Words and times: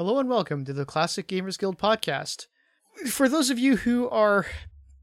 Hello 0.00 0.18
and 0.18 0.30
welcome 0.30 0.64
to 0.64 0.72
the 0.72 0.86
Classic 0.86 1.28
Gamers 1.28 1.58
Guild 1.58 1.76
podcast. 1.76 2.46
For 3.06 3.28
those 3.28 3.50
of 3.50 3.58
you 3.58 3.76
who 3.76 4.08
are 4.08 4.46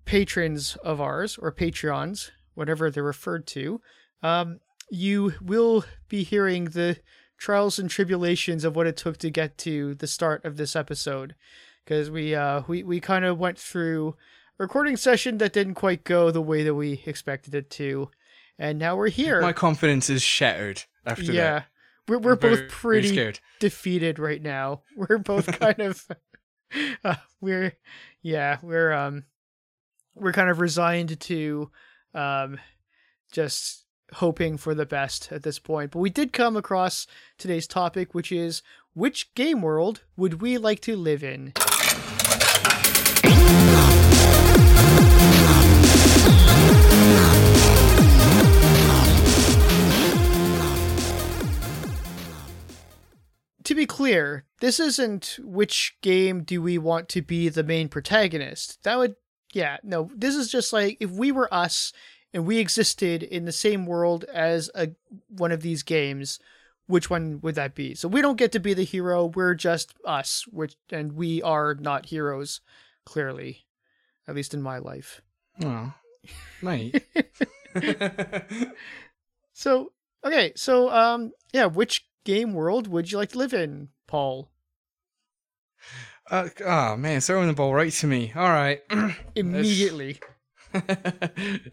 patrons 0.05 0.75
of 0.77 0.99
ours 0.99 1.37
or 1.39 1.51
Patreons, 1.51 2.31
whatever 2.55 2.89
they're 2.89 3.03
referred 3.03 3.45
to, 3.45 3.79
um, 4.23 4.59
you 4.89 5.35
will 5.39 5.85
be 6.09 6.23
hearing 6.23 6.65
the 6.65 6.97
trials 7.37 7.77
and 7.77 7.91
tribulations 7.91 8.63
of 8.63 8.75
what 8.75 8.87
it 8.87 8.97
took 8.97 9.19
to 9.19 9.29
get 9.29 9.55
to 9.59 9.93
the 9.93 10.07
start 10.07 10.43
of 10.43 10.57
this 10.57 10.75
episode. 10.75 11.35
Because 11.85 12.09
we 12.09 12.33
uh, 12.33 12.63
we 12.67 12.81
we 12.81 12.99
kind 12.99 13.23
of 13.23 13.37
went 13.37 13.59
through 13.59 14.15
a 14.57 14.63
recording 14.63 14.97
session 14.97 15.37
that 15.37 15.53
didn't 15.53 15.75
quite 15.75 16.05
go 16.05 16.31
the 16.31 16.41
way 16.41 16.63
that 16.63 16.73
we 16.73 17.03
expected 17.05 17.53
it 17.53 17.69
to, 17.69 18.09
and 18.57 18.79
now 18.79 18.95
we're 18.95 19.09
here. 19.09 19.41
My 19.41 19.53
confidence 19.53 20.09
is 20.09 20.23
shattered 20.23 20.85
after 21.05 21.31
yeah. 21.31 21.33
that. 21.33 21.65
We're 22.07 22.19
we're 22.19 22.35
both 22.35 22.69
pretty 22.69 23.33
defeated 23.59 24.19
right 24.19 24.41
now. 24.41 24.81
We're 24.95 25.17
both 25.17 25.47
kind 25.59 25.79
of 25.79 26.07
uh, 27.03 27.15
we're 27.41 27.73
yeah, 28.21 28.57
we're 28.61 28.91
um 28.91 29.25
we're 30.15 30.33
kind 30.33 30.49
of 30.49 30.59
resigned 30.59 31.19
to 31.19 31.71
um 32.13 32.59
just 33.31 33.85
hoping 34.13 34.57
for 34.57 34.73
the 34.73 34.85
best 34.85 35.31
at 35.31 35.43
this 35.43 35.59
point. 35.59 35.91
But 35.91 35.99
we 35.99 36.09
did 36.09 36.33
come 36.33 36.55
across 36.55 37.07
today's 37.37 37.67
topic 37.67 38.13
which 38.13 38.31
is 38.31 38.61
which 38.93 39.33
game 39.35 39.61
world 39.61 40.03
would 40.15 40.41
we 40.41 40.57
like 40.57 40.79
to 40.81 40.95
live 40.95 41.23
in? 41.23 41.53
To 53.67 53.75
be 53.75 53.85
clear, 53.85 54.45
this 54.59 54.79
isn't 54.79 55.39
which 55.41 55.97
game 56.01 56.43
do 56.43 56.61
we 56.61 56.77
want 56.77 57.09
to 57.09 57.21
be 57.21 57.49
the 57.49 57.63
main 57.63 57.89
protagonist. 57.89 58.81
That 58.83 58.97
would, 58.97 59.15
yeah, 59.53 59.77
no, 59.83 60.09
this 60.15 60.35
is 60.35 60.49
just 60.51 60.73
like 60.73 60.97
if 60.99 61.11
we 61.11 61.31
were 61.31 61.53
us 61.53 61.93
and 62.33 62.45
we 62.45 62.59
existed 62.59 63.23
in 63.23 63.45
the 63.45 63.51
same 63.51 63.85
world 63.85 64.25
as 64.25 64.69
a 64.73 64.89
one 65.27 65.51
of 65.51 65.61
these 65.61 65.83
games, 65.83 66.39
which 66.87 67.09
one 67.09 67.39
would 67.41 67.55
that 67.55 67.75
be? 67.75 67.93
So 67.93 68.07
we 68.07 68.21
don't 68.21 68.37
get 68.37 68.51
to 68.53 68.59
be 68.59 68.73
the 68.73 68.83
hero. 68.83 69.25
We're 69.25 69.53
just 69.53 69.93
us, 70.05 70.45
which 70.47 70.75
and 70.89 71.13
we 71.13 71.41
are 71.41 71.75
not 71.75 72.07
heroes, 72.07 72.61
clearly, 73.05 73.65
at 74.27 74.35
least 74.35 74.53
in 74.53 74.61
my 74.61 74.77
life. 74.77 75.21
Oh, 75.63 75.93
mate. 76.61 77.05
So 79.57 79.91
okay, 80.23 80.53
so 80.55 80.91
um, 80.91 81.31
yeah, 81.51 81.65
which 81.65 82.06
game 82.27 82.53
world 82.53 82.87
would 82.87 83.09
you 83.09 83.17
like 83.17 83.29
to 83.29 83.37
live 83.37 83.53
in, 83.53 83.87
Paul? 84.05 84.51
uh, 86.29 86.49
oh 86.65 86.97
man, 86.97 87.21
throwing 87.21 87.47
the 87.47 87.53
ball 87.53 87.73
right 87.73 87.91
to 87.91 88.07
me. 88.07 88.33
All 88.35 88.49
right. 88.49 88.81
Immediately. 89.35 90.19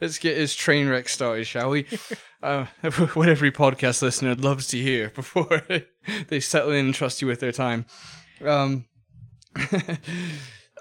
Let's 0.01 0.19
get 0.21 0.37
his 0.37 0.55
train 0.55 0.89
wreck 0.89 1.09
started, 1.09 1.45
shall 1.47 1.71
we? 1.71 1.87
uh, 2.43 2.67
what 3.15 3.29
every 3.29 3.51
podcast 3.51 4.01
listener 4.01 4.37
loves 4.37 4.69
to 4.69 4.79
hear 4.79 5.11
before 5.11 5.63
they 6.29 6.41
settle 6.41 6.71
in 6.71 6.87
and 6.87 6.95
trust 6.95 7.21
you 7.21 7.27
with 7.27 7.41
their 7.41 7.53
time. 7.53 7.87
Um, 8.45 8.85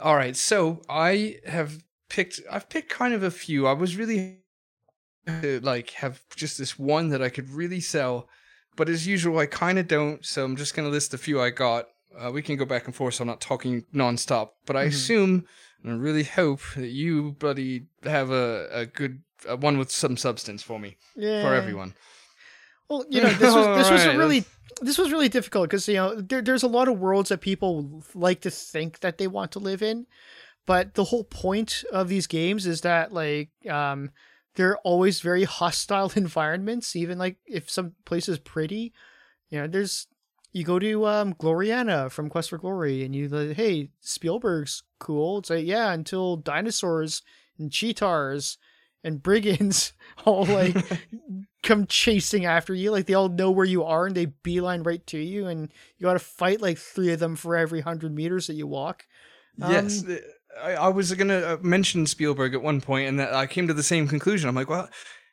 all 0.01 0.15
right, 0.15 0.35
so 0.35 0.81
I 0.87 1.39
have 1.47 1.83
picked. 2.09 2.41
I've 2.51 2.69
picked 2.69 2.89
kind 2.89 3.15
of 3.15 3.23
a 3.23 3.31
few. 3.31 3.65
I 3.65 3.73
was 3.73 3.97
really 3.97 4.43
like 5.41 5.91
have 5.91 6.21
just 6.35 6.59
this 6.59 6.77
one 6.77 7.09
that 7.09 7.23
I 7.23 7.29
could 7.29 7.49
really 7.49 7.79
sell, 7.79 8.29
but 8.75 8.89
as 8.89 9.07
usual, 9.07 9.39
I 9.39 9.45
kind 9.45 9.77
of 9.79 9.87
don't. 9.87 10.25
So 10.25 10.43
I'm 10.43 10.55
just 10.55 10.75
gonna 10.75 10.89
list 10.89 11.13
a 11.13 11.17
few 11.17 11.41
I 11.41 11.49
got. 11.49 11.87
Uh, 12.17 12.31
we 12.31 12.41
can 12.41 12.55
go 12.57 12.65
back 12.65 12.85
and 12.85 12.95
forth, 12.95 13.15
so 13.15 13.23
I'm 13.23 13.27
not 13.27 13.41
talking 13.41 13.85
nonstop. 13.93 14.49
But 14.65 14.75
I 14.75 14.85
Mhm. 14.85 14.89
assume 14.89 15.45
and 15.83 15.91
I 15.93 15.95
really 15.95 16.23
hope 16.23 16.61
that 16.75 16.89
you, 16.89 17.33
buddy, 17.33 17.87
have 18.03 18.31
a, 18.31 18.69
a 18.71 18.85
good 18.85 19.21
uh, 19.49 19.57
one 19.57 19.77
with 19.77 19.91
some 19.91 20.15
substance 20.15 20.63
for 20.63 20.79
me 20.79 20.95
yeah. 21.15 21.41
for 21.41 21.53
everyone. 21.53 21.93
Well, 22.89 23.05
you 23.09 23.21
know, 23.21 23.29
this 23.29 23.53
was 23.53 23.77
this 23.77 23.91
was 23.91 24.01
a 24.05 24.11
Alright, 24.11 24.17
really 24.17 24.45
this 24.81 24.97
was 24.97 25.11
really 25.11 25.29
difficult 25.29 25.69
because 25.69 25.87
you 25.87 25.95
know 25.95 26.21
there, 26.21 26.41
there's 26.41 26.63
a 26.63 26.67
lot 26.67 26.87
of 26.87 26.99
worlds 26.99 27.29
that 27.29 27.41
people 27.41 28.03
like 28.15 28.41
to 28.41 28.51
think 28.51 28.99
that 28.99 29.17
they 29.17 29.27
want 29.27 29.51
to 29.53 29.59
live 29.59 29.81
in, 29.81 30.05
but 30.65 30.93
the 30.93 31.05
whole 31.05 31.23
point 31.23 31.83
of 31.91 32.07
these 32.07 32.27
games 32.27 32.65
is 32.65 32.81
that 32.81 33.11
like 33.13 33.49
um 33.69 34.11
they're 34.55 34.77
always 34.79 35.19
very 35.21 35.43
hostile 35.43 36.11
environments. 36.15 36.95
Even 36.95 37.17
like 37.17 37.37
if 37.45 37.69
some 37.69 37.93
place 38.05 38.27
is 38.29 38.39
pretty, 38.39 38.93
you 39.49 39.59
know, 39.59 39.67
there's 39.67 40.07
you 40.51 40.63
go 40.63 40.77
to 40.79 41.05
um 41.07 41.33
Gloriana 41.33 42.11
from 42.11 42.29
Quest 42.29 42.49
for 42.51 42.57
Glory 42.57 43.03
and 43.03 43.15
you 43.15 43.27
like, 43.27 43.55
hey 43.57 43.89
Spielberg's 44.01 44.83
cool. 44.99 45.39
It's 45.39 45.49
like 45.49 45.65
yeah 45.65 45.91
until 45.93 46.37
dinosaurs 46.37 47.21
and 47.57 47.71
cheetahs 47.71 48.57
and 49.03 49.21
brigands 49.21 49.93
all 50.25 50.45
like 50.45 50.75
come 51.63 51.85
chasing 51.87 52.45
after 52.45 52.73
you. 52.73 52.91
Like 52.91 53.05
they 53.05 53.13
all 53.15 53.29
know 53.29 53.51
where 53.51 53.65
you 53.65 53.83
are 53.83 54.05
and 54.05 54.15
they 54.15 54.25
beeline 54.25 54.83
right 54.83 55.05
to 55.07 55.17
you, 55.17 55.47
and 55.47 55.71
you 55.97 56.03
got 56.05 56.13
to 56.13 56.19
fight 56.19 56.61
like 56.61 56.77
three 56.77 57.11
of 57.11 57.19
them 57.19 57.35
for 57.35 57.55
every 57.55 57.81
hundred 57.81 58.13
meters 58.13 58.47
that 58.47 58.53
you 58.53 58.67
walk. 58.67 59.05
yes, 59.57 60.01
Um, 60.01 60.07
th- 60.07 60.21
I, 60.61 60.73
I 60.73 60.87
was 60.89 61.11
gonna 61.13 61.39
uh, 61.39 61.57
mention 61.61 62.05
Spielberg 62.05 62.53
at 62.53 62.61
one 62.61 62.81
point, 62.81 63.07
and 63.07 63.19
that 63.19 63.33
I 63.33 63.47
came 63.47 63.67
to 63.67 63.73
the 63.73 63.83
same 63.83 64.07
conclusion. 64.07 64.49
I'm 64.49 64.55
like, 64.55 64.69
well, 64.69 64.89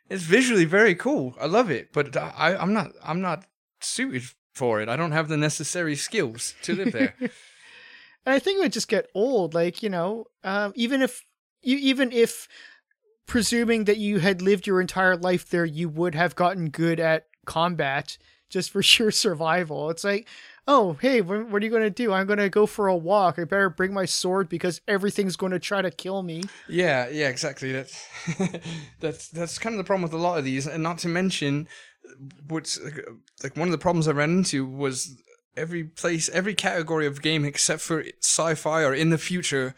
it's 0.08 0.22
visually 0.22 0.64
very 0.64 0.94
cool. 0.94 1.34
I 1.40 1.46
love 1.46 1.70
it, 1.70 1.92
but 1.92 2.16
I, 2.16 2.56
I'm 2.56 2.72
not. 2.72 2.92
I'm 3.02 3.20
not 3.20 3.44
suited 3.80 4.22
for 4.52 4.80
it. 4.80 4.88
I 4.88 4.96
don't 4.96 5.12
have 5.12 5.28
the 5.28 5.36
necessary 5.36 5.96
skills 5.96 6.54
to 6.62 6.74
live 6.74 6.92
there. 6.92 7.14
And 8.26 8.34
I 8.34 8.38
think 8.38 8.58
it 8.58 8.60
would 8.60 8.72
just 8.74 8.88
get 8.88 9.08
old. 9.14 9.54
Like 9.54 9.82
you 9.82 9.88
know, 9.88 10.26
um, 10.44 10.74
even 10.76 11.00
if 11.00 11.24
you 11.62 11.78
even 11.78 12.12
if 12.12 12.48
presuming 13.26 13.84
that 13.84 13.96
you 13.96 14.18
had 14.18 14.42
lived 14.42 14.66
your 14.66 14.78
entire 14.78 15.16
life 15.16 15.48
there, 15.48 15.64
you 15.64 15.88
would 15.88 16.14
have 16.14 16.36
gotten 16.36 16.68
good 16.68 17.00
at 17.00 17.28
combat 17.46 18.18
just 18.50 18.70
for 18.70 18.82
sheer 18.90 19.10
survival. 19.10 19.88
It's 19.88 20.04
like. 20.04 20.28
Oh, 20.68 20.96
hey, 21.00 21.20
what, 21.20 21.48
what 21.48 21.62
are 21.62 21.64
you 21.64 21.70
going 21.70 21.82
to 21.82 21.90
do? 21.90 22.12
I'm 22.12 22.26
going 22.26 22.38
to 22.38 22.48
go 22.48 22.66
for 22.66 22.86
a 22.88 22.96
walk. 22.96 23.38
I 23.38 23.44
better 23.44 23.70
bring 23.70 23.92
my 23.92 24.04
sword 24.04 24.48
because 24.48 24.80
everything's 24.86 25.36
going 25.36 25.52
to 25.52 25.58
try 25.58 25.82
to 25.82 25.90
kill 25.90 26.22
me. 26.22 26.44
Yeah, 26.68 27.08
yeah, 27.08 27.28
exactly. 27.28 27.72
That's 27.72 28.06
that's 29.00 29.28
that's 29.28 29.58
kind 29.58 29.74
of 29.74 29.78
the 29.78 29.84
problem 29.84 30.02
with 30.02 30.12
a 30.12 30.22
lot 30.22 30.38
of 30.38 30.44
these, 30.44 30.66
and 30.66 30.82
not 30.82 30.98
to 30.98 31.08
mention, 31.08 31.66
what's 32.48 32.78
like 33.42 33.56
one 33.56 33.68
of 33.68 33.72
the 33.72 33.78
problems 33.78 34.06
I 34.06 34.12
ran 34.12 34.30
into 34.30 34.66
was 34.66 35.16
every 35.56 35.84
place, 35.84 36.28
every 36.30 36.54
category 36.54 37.06
of 37.06 37.22
game 37.22 37.44
except 37.44 37.82
for 37.82 38.04
sci-fi 38.20 38.82
or 38.82 38.94
in 38.94 39.10
the 39.10 39.18
future 39.18 39.74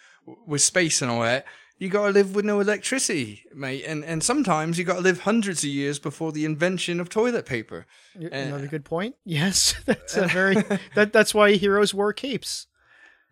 with 0.47 0.63
space 0.63 1.03
and 1.03 1.11
all 1.11 1.23
that. 1.23 1.47
You 1.83 1.89
gotta 1.89 2.13
live 2.13 2.37
with 2.37 2.45
no 2.45 2.61
electricity, 2.61 3.43
mate, 3.53 3.83
and 3.85 4.05
and 4.05 4.23
sometimes 4.23 4.79
you 4.79 4.85
gotta 4.85 5.01
live 5.01 5.23
hundreds 5.23 5.65
of 5.65 5.71
years 5.71 5.99
before 5.99 6.31
the 6.31 6.45
invention 6.45 7.01
of 7.01 7.09
toilet 7.09 7.45
paper. 7.45 7.87
Uh, 8.17 8.29
Another 8.29 8.69
good 8.69 8.85
point. 8.85 9.17
Yes, 9.25 9.75
that's 9.85 10.17
a 10.17 10.27
very 10.29 10.55
that 10.95 11.13
that's 11.13 11.35
why 11.35 11.55
heroes 11.55 11.93
wore 11.93 12.13
capes. 12.13 12.69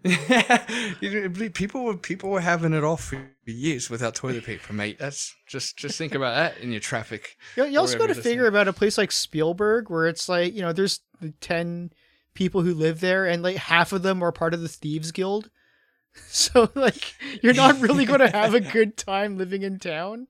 People 1.54 1.84
were 1.84 1.96
people 1.96 2.30
were 2.30 2.40
having 2.40 2.72
it 2.72 2.82
off 2.82 3.04
for 3.04 3.24
years 3.46 3.88
without 3.88 4.16
toilet 4.16 4.44
paper, 4.44 4.72
mate. 4.72 4.98
That's 4.98 5.32
just 5.46 5.76
just 5.76 5.96
think 5.96 6.16
about 6.16 6.34
that 6.34 6.60
in 6.60 6.72
your 6.72 6.80
traffic. 6.80 7.36
You, 7.56 7.66
you 7.66 7.78
also 7.78 7.98
got 7.98 8.08
to 8.08 8.16
figure 8.16 8.48
about 8.48 8.66
a 8.66 8.72
place 8.72 8.98
like 8.98 9.12
Spielberg, 9.12 9.90
where 9.90 10.08
it's 10.08 10.28
like 10.28 10.54
you 10.54 10.62
know 10.62 10.72
there's 10.72 10.98
ten 11.40 11.92
people 12.34 12.62
who 12.62 12.74
live 12.74 12.98
there, 12.98 13.26
and 13.26 13.44
like 13.44 13.58
half 13.58 13.92
of 13.92 14.02
them 14.02 14.24
are 14.24 14.32
part 14.32 14.54
of 14.54 14.60
the 14.60 14.68
thieves 14.68 15.12
guild. 15.12 15.50
So 16.32 16.70
like 16.74 17.14
you're 17.42 17.54
not 17.54 17.80
really 17.80 18.04
going 18.04 18.20
to 18.20 18.30
have 18.30 18.54
a 18.54 18.60
good 18.76 18.96
time 18.96 19.36
living 19.38 19.62
in 19.62 19.78
town. 19.78 20.28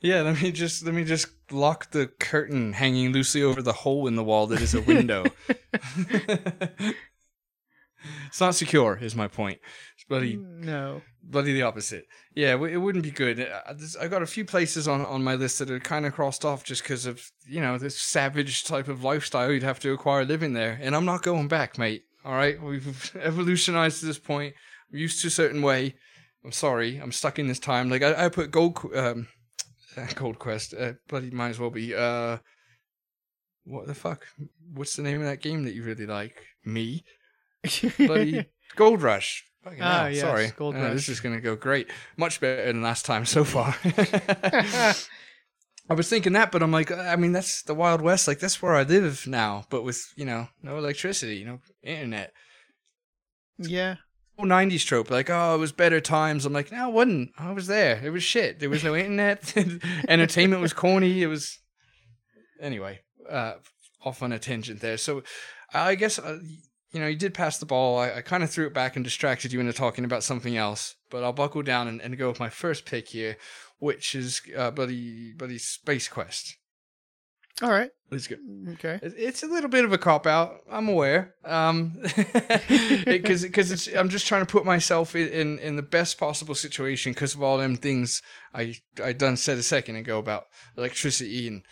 Yeah, 0.00 0.22
let 0.22 0.40
me 0.40 0.52
just 0.52 0.84
let 0.84 0.94
me 0.94 1.04
just 1.04 1.28
lock 1.50 1.90
the 1.90 2.06
curtain 2.06 2.72
hanging 2.72 3.12
loosely 3.12 3.42
over 3.42 3.62
the 3.62 3.72
hole 3.72 4.06
in 4.06 4.14
the 4.16 4.24
wall 4.24 4.46
that 4.48 4.60
is 4.60 4.74
a 4.74 4.80
window. 4.80 5.24
it's 8.28 8.40
not 8.40 8.54
secure, 8.54 8.98
is 9.00 9.16
my 9.16 9.26
point. 9.28 9.58
It's 9.94 10.04
bloody, 10.04 10.36
No. 10.36 11.02
bloody 11.22 11.52
the 11.52 11.62
opposite. 11.62 12.06
Yeah, 12.34 12.52
it 12.52 12.76
wouldn't 12.80 13.04
be 13.04 13.10
good. 13.10 13.40
Uh, 13.40 13.74
I 14.00 14.06
got 14.06 14.22
a 14.22 14.26
few 14.26 14.44
places 14.44 14.86
on, 14.86 15.04
on 15.04 15.24
my 15.24 15.34
list 15.34 15.58
that 15.58 15.70
are 15.70 15.80
kind 15.80 16.06
of 16.06 16.12
crossed 16.14 16.44
off 16.44 16.62
just 16.62 16.82
because 16.82 17.06
of 17.06 17.30
you 17.46 17.60
know 17.60 17.78
this 17.78 18.00
savage 18.00 18.64
type 18.64 18.88
of 18.88 19.02
lifestyle 19.02 19.50
you'd 19.50 19.62
have 19.64 19.80
to 19.80 19.92
acquire 19.92 20.24
living 20.24 20.52
there, 20.52 20.78
and 20.80 20.94
I'm 20.94 21.04
not 21.04 21.22
going 21.22 21.48
back, 21.48 21.78
mate. 21.78 22.04
All 22.28 22.34
right, 22.34 22.62
we've 22.62 23.16
evolutionized 23.22 24.00
to 24.00 24.06
this 24.06 24.18
point. 24.18 24.54
We're 24.92 24.98
used 24.98 25.22
to 25.22 25.28
a 25.28 25.30
certain 25.30 25.62
way. 25.62 25.94
I'm 26.44 26.52
sorry, 26.52 26.98
I'm 26.98 27.10
stuck 27.10 27.38
in 27.38 27.48
this 27.48 27.58
time. 27.58 27.88
Like 27.88 28.02
I, 28.02 28.26
I 28.26 28.28
put 28.28 28.50
gold, 28.50 28.78
um, 28.94 29.28
Gold 30.14 30.38
Quest. 30.38 30.74
Uh, 30.78 30.92
bloody 31.08 31.30
might 31.30 31.48
as 31.48 31.58
well 31.58 31.70
be. 31.70 31.94
Uh, 31.94 32.36
what 33.64 33.86
the 33.86 33.94
fuck? 33.94 34.26
What's 34.74 34.94
the 34.94 35.02
name 35.02 35.20
of 35.22 35.26
that 35.26 35.40
game 35.40 35.64
that 35.64 35.72
you 35.74 35.82
really 35.82 36.04
like? 36.04 36.36
Me. 36.66 37.02
Bloody 37.96 38.44
Gold 38.76 39.00
Rush. 39.00 39.46
Ah, 39.80 40.08
yes, 40.08 40.20
sorry. 40.20 40.52
Gold 40.54 40.76
Uh, 40.76 40.92
This 40.92 41.08
is 41.08 41.20
gonna 41.20 41.40
go 41.40 41.56
great. 41.56 41.90
Much 42.18 42.40
better 42.42 42.66
than 42.66 42.82
last 42.82 43.06
time 43.06 43.24
so 43.24 43.42
far. 43.42 43.74
I 45.90 45.94
was 45.94 46.08
thinking 46.08 46.34
that, 46.34 46.52
but 46.52 46.62
I'm 46.62 46.70
like, 46.70 46.90
I 46.92 47.16
mean, 47.16 47.32
that's 47.32 47.62
the 47.62 47.74
Wild 47.74 48.02
West. 48.02 48.28
Like 48.28 48.40
that's 48.40 48.60
where 48.60 48.74
I 48.74 48.82
live 48.82 49.26
now, 49.26 49.64
but 49.70 49.84
with 49.84 50.12
you 50.16 50.24
know 50.24 50.48
no 50.62 50.76
electricity, 50.76 51.44
no 51.44 51.60
internet. 51.82 52.32
Yeah. 53.58 53.96
Whole 54.36 54.46
'90s 54.46 54.84
trope, 54.84 55.10
like 55.10 55.30
oh, 55.30 55.54
it 55.54 55.58
was 55.58 55.72
better 55.72 56.00
times. 56.00 56.44
I'm 56.44 56.52
like, 56.52 56.70
no, 56.70 56.88
it 56.88 56.92
wasn't. 56.92 57.30
I 57.38 57.52
was 57.52 57.66
there. 57.66 58.00
It 58.04 58.10
was 58.10 58.22
shit. 58.22 58.60
There 58.60 58.70
was 58.70 58.84
no 58.84 58.94
internet. 58.94 59.52
Entertainment 60.08 60.62
was 60.62 60.72
corny. 60.72 61.22
It 61.22 61.26
was 61.26 61.58
anyway. 62.60 63.00
Uh, 63.28 63.54
off 64.04 64.22
on 64.22 64.32
a 64.32 64.38
tangent 64.38 64.80
there. 64.80 64.96
So 64.96 65.22
I 65.72 65.94
guess 65.94 66.18
uh, 66.18 66.38
you 66.92 67.00
know 67.00 67.06
you 67.06 67.16
did 67.16 67.34
pass 67.34 67.58
the 67.58 67.66
ball. 67.66 67.98
I, 67.98 68.16
I 68.16 68.20
kind 68.20 68.42
of 68.42 68.50
threw 68.50 68.66
it 68.66 68.74
back 68.74 68.96
and 68.96 69.04
distracted 69.04 69.52
you 69.52 69.60
into 69.60 69.72
talking 69.72 70.04
about 70.04 70.22
something 70.22 70.56
else. 70.56 70.94
But 71.10 71.24
I'll 71.24 71.32
buckle 71.32 71.62
down 71.62 71.88
and, 71.88 72.00
and 72.00 72.18
go 72.18 72.28
with 72.28 72.40
my 72.40 72.50
first 72.50 72.84
pick 72.84 73.08
here, 73.08 73.36
which 73.78 74.14
is 74.14 74.40
uh, 74.56 74.70
Buddy 74.70 75.32
Buddy 75.32 75.58
Space 75.58 76.08
Quest. 76.08 76.56
All 77.60 77.70
right. 77.70 77.90
Let's 78.10 78.28
go. 78.28 78.36
Okay. 78.74 79.00
It's 79.02 79.42
a 79.42 79.46
little 79.46 79.68
bit 79.68 79.84
of 79.84 79.92
a 79.92 79.98
cop 79.98 80.26
out. 80.26 80.60
I'm 80.70 80.88
aware. 80.88 81.34
Um, 81.44 82.00
because 83.04 83.42
because 83.42 83.72
it's 83.72 83.88
I'm 83.88 84.08
just 84.08 84.26
trying 84.26 84.46
to 84.46 84.50
put 84.50 84.64
myself 84.64 85.16
in 85.16 85.28
in, 85.28 85.58
in 85.58 85.76
the 85.76 85.82
best 85.82 86.18
possible 86.18 86.54
situation 86.54 87.12
because 87.12 87.34
of 87.34 87.42
all 87.42 87.58
them 87.58 87.76
things 87.76 88.22
I 88.54 88.76
I 89.02 89.12
done 89.12 89.36
said 89.36 89.58
a 89.58 89.62
second 89.62 89.96
ago 89.96 90.18
about 90.18 90.46
electricity 90.76 91.48
and 91.48 91.62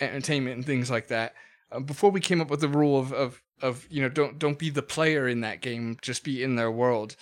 entertainment 0.00 0.56
and 0.56 0.66
things 0.66 0.90
like 0.90 1.08
that. 1.08 1.34
Uh, 1.70 1.80
before 1.80 2.10
we 2.10 2.20
came 2.20 2.40
up 2.40 2.50
with 2.50 2.60
the 2.60 2.68
rule 2.68 2.98
of 2.98 3.12
of 3.12 3.40
of 3.62 3.86
you 3.88 4.02
know 4.02 4.08
don't 4.08 4.38
don't 4.38 4.58
be 4.58 4.70
the 4.70 4.82
player 4.82 5.28
in 5.28 5.42
that 5.42 5.60
game, 5.60 5.96
just 6.02 6.24
be 6.24 6.42
in 6.42 6.56
their 6.56 6.70
world. 6.70 7.14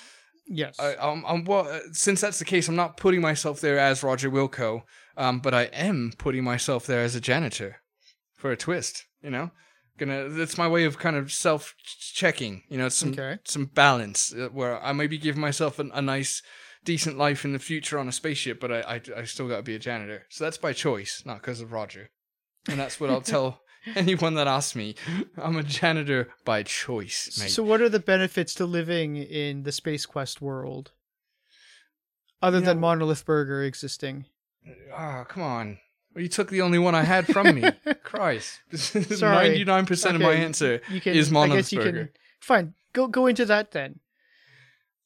Yes. 0.49 0.81
I, 0.81 0.95
um, 0.95 1.25
um, 1.27 1.45
well, 1.45 1.69
uh, 1.69 1.81
since 1.93 2.21
that's 2.21 2.39
the 2.39 2.45
case, 2.45 2.69
I'm 2.69 2.77
not 2.77 2.97
putting 2.97 3.21
myself 3.21 3.61
there 3.61 3.79
as 3.79 4.03
Roger 4.03 4.31
Wilco, 4.31 4.83
um, 5.17 5.41
but 5.41 5.55
I 5.55 5.65
am 5.65 6.13
putting 6.17 6.45
myself 6.45 6.87
there 6.87 7.03
as 7.03 7.15
a 7.15 7.21
janitor 7.21 7.77
for 8.35 8.51
a 8.51 8.57
twist. 8.57 9.05
You 9.23 9.31
know, 9.31 9.51
gonna 9.99 10.29
that's 10.29 10.57
my 10.57 10.69
way 10.69 10.85
of 10.85 10.99
kind 10.99 11.17
of 11.17 11.33
self 11.33 11.75
checking. 11.83 12.63
You 12.69 12.79
know, 12.79 12.89
some 12.89 13.11
Okay. 13.11 13.39
some 13.45 13.67
balance 13.67 14.33
uh, 14.33 14.49
where 14.53 14.83
I 14.83 14.93
maybe 14.93 15.19
give 15.19 15.37
myself 15.37 15.79
an, 15.79 15.91
a 15.93 16.01
nice, 16.01 16.43
decent 16.85 17.19
life 17.19 17.45
in 17.45 17.53
the 17.53 17.59
future 17.59 17.99
on 17.99 18.09
a 18.09 18.13
spaceship, 18.13 18.59
but 18.61 18.73
I 18.73 18.81
I, 18.81 19.01
I 19.19 19.25
still 19.25 19.49
got 19.49 19.57
to 19.57 19.63
be 19.63 19.75
a 19.75 19.79
janitor. 19.79 20.27
So 20.31 20.45
that's 20.45 20.59
by 20.59 20.73
choice, 20.73 21.23
not 21.27 21.41
because 21.43 21.61
of 21.61 21.73
Roger. 21.73 22.11
And 22.69 22.79
that's 22.79 22.99
what 23.01 23.11
I'll 23.11 23.21
tell 23.35 23.61
anyone 23.97 24.35
that 24.35 24.47
asks 24.47 24.75
me. 24.77 24.95
I'm 25.37 25.57
a 25.57 25.63
janitor 25.63 26.29
by 26.45 26.63
choice, 26.63 27.39
mate. 27.41 27.51
so, 27.51 27.63
what 27.63 27.81
are 27.81 27.89
the 27.89 28.01
benefits 28.01 28.55
to 28.55 28.67
living 28.67 29.17
in 29.17 29.63
the 29.63 29.73
Space 29.73 30.07
Quest 30.07 30.41
world, 30.43 30.93
other 32.43 32.59
You 32.59 32.65
than 32.65 32.77
know- 32.81 32.89
Monolith 32.89 33.25
Burger 33.25 33.63
existing? 33.63 34.27
Oh, 34.97 35.25
come 35.29 35.43
on. 35.43 35.79
Well, 36.15 36.23
you 36.23 36.29
took 36.29 36.51
the 36.51 36.63
only 36.63 36.79
one 36.79 36.95
I 36.95 37.03
had 37.03 37.27
from 37.27 37.55
me. 37.55 37.71
Christ. 38.03 38.61
Sorry. 38.75 39.65
99% 39.65 40.15
of 40.15 40.21
my 40.21 40.33
answer 40.33 40.81
You 40.91 41.01
can. 41.01 41.15
is 41.15 41.31
I 41.31 41.33
Monolith 41.33 41.57
guess 41.67 41.73
you 41.73 41.79
Burger. 41.81 41.93
can. 42.05 42.09
Fine. 42.41 42.75
Go 42.93 43.07
go 43.07 43.27
into 43.27 43.45
that 43.47 43.71
then. 43.73 44.01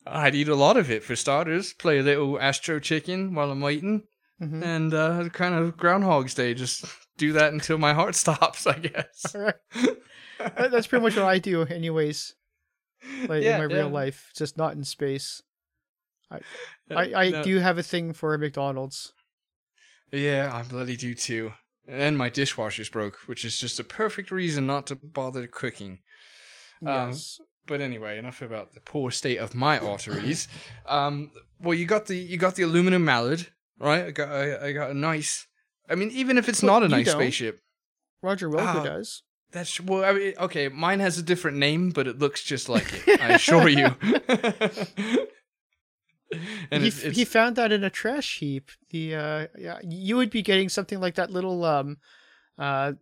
I'd 0.06 0.34
eat 0.34 0.48
a 0.48 0.54
lot 0.56 0.76
of 0.76 0.90
it 0.90 1.04
for 1.04 1.14
starters. 1.16 1.72
Play 1.74 1.98
a 1.98 2.02
little 2.02 2.40
Astro 2.40 2.78
Chicken 2.80 3.34
while 3.34 3.50
I'm 3.50 3.60
waiting. 3.60 4.02
Mhm. 4.40 4.62
And 4.64 4.94
uh, 4.94 5.28
kind 5.28 5.54
of 5.54 5.76
Groundhog's 5.76 6.34
Day. 6.34 6.54
Just 6.54 6.84
do 7.26 7.32
that 7.34 7.52
until 7.52 7.78
my 7.78 7.92
heart 7.94 8.14
stops, 8.24 8.66
I 8.66 8.78
guess. 8.78 9.34
Right. 9.34 9.54
That- 10.38 10.70
That's 10.72 10.86
pretty 10.86 11.02
much 11.04 11.16
what 11.16 11.24
I 11.26 11.38
do, 11.38 11.62
anyways. 11.62 12.34
Like 13.28 13.42
Yeah, 13.42 13.58
in 13.58 13.68
my 13.68 13.74
yeah. 13.74 13.80
real 13.82 13.88
life, 13.90 14.30
just 14.36 14.56
not 14.56 14.74
in 14.74 14.84
space. 14.84 15.42
Uh, 16.30 16.38
I, 16.90 17.14
I 17.14 17.30
no. 17.30 17.42
do 17.42 17.58
have 17.58 17.78
a 17.78 17.82
thing 17.82 18.12
for 18.12 18.36
McDonald's. 18.38 19.12
Yeah, 20.10 20.50
I 20.52 20.62
bloody 20.62 20.96
do 20.96 21.14
too. 21.14 21.52
And 21.86 22.16
my 22.16 22.28
dishwasher's 22.30 22.88
broke, 22.88 23.16
which 23.26 23.44
is 23.44 23.58
just 23.58 23.80
a 23.80 23.84
perfect 23.84 24.30
reason 24.30 24.66
not 24.66 24.86
to 24.86 24.96
bother 24.96 25.46
cooking. 25.46 25.98
Um, 26.86 27.14
but 27.66 27.80
anyway, 27.80 28.18
enough 28.18 28.40
about 28.42 28.72
the 28.74 28.80
poor 28.80 29.10
state 29.10 29.38
of 29.38 29.54
my 29.54 29.78
arteries. 29.78 30.48
Um, 30.86 31.30
well, 31.60 31.74
you 31.74 31.86
got 31.86 32.06
the 32.06 32.16
you 32.16 32.36
got 32.38 32.54
the 32.56 32.62
aluminum 32.64 33.04
mallard, 33.04 33.48
right? 33.78 34.06
I 34.06 34.10
got 34.10 34.28
I, 34.30 34.66
I 34.68 34.72
got 34.72 34.90
a 34.90 34.94
nice. 34.94 35.46
I 35.88 35.94
mean, 35.94 36.10
even 36.10 36.38
if 36.38 36.48
it's 36.48 36.62
Well, 36.62 36.80
not 36.80 36.82
a 36.84 36.88
nice 36.88 37.06
don't. 37.06 37.16
spaceship, 37.16 37.60
Roger 38.22 38.48
Wilco 38.48 38.60
ah, 38.66 38.82
does. 38.84 39.22
that's 39.50 39.80
well. 39.80 40.04
I 40.04 40.12
mean, 40.12 40.34
okay, 40.38 40.68
mine 40.68 41.00
has 41.00 41.18
a 41.18 41.22
different 41.22 41.56
name, 41.58 41.90
but 41.90 42.06
it 42.06 42.18
looks 42.18 42.42
just 42.42 42.68
like 42.68 43.06
it. 43.06 43.20
I 43.20 43.28
assure 43.34 43.68
you. 43.68 43.94
and 46.70 46.82
he, 46.82 46.88
it's, 46.88 47.02
it's 47.02 47.16
he 47.16 47.24
found 47.24 47.56
that 47.56 47.72
in 47.72 47.84
a 47.84 47.90
trash 47.90 48.38
heap. 48.38 48.70
The 48.90 49.14
uh, 49.14 49.46
yeah, 49.58 49.78
you 49.82 50.16
would 50.16 50.30
be 50.30 50.42
getting 50.42 50.68
something 50.68 51.00
like 51.00 51.16
that 51.16 51.30
little 51.30 51.64
um, 51.64 51.98
uh, 52.58 52.92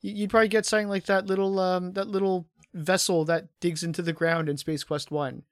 you'd 0.00 0.30
probably 0.30 0.48
get 0.48 0.66
something 0.66 0.88
like 0.88 1.04
that 1.06 1.26
little 1.26 1.58
um, 1.60 1.92
that 1.92 2.08
little 2.08 2.48
vessel 2.74 3.24
that 3.26 3.46
digs 3.60 3.82
into 3.82 4.02
the 4.02 4.12
ground 4.12 4.48
in 4.48 4.56
Space 4.56 4.84
Quest 4.84 5.10
One. 5.10 5.42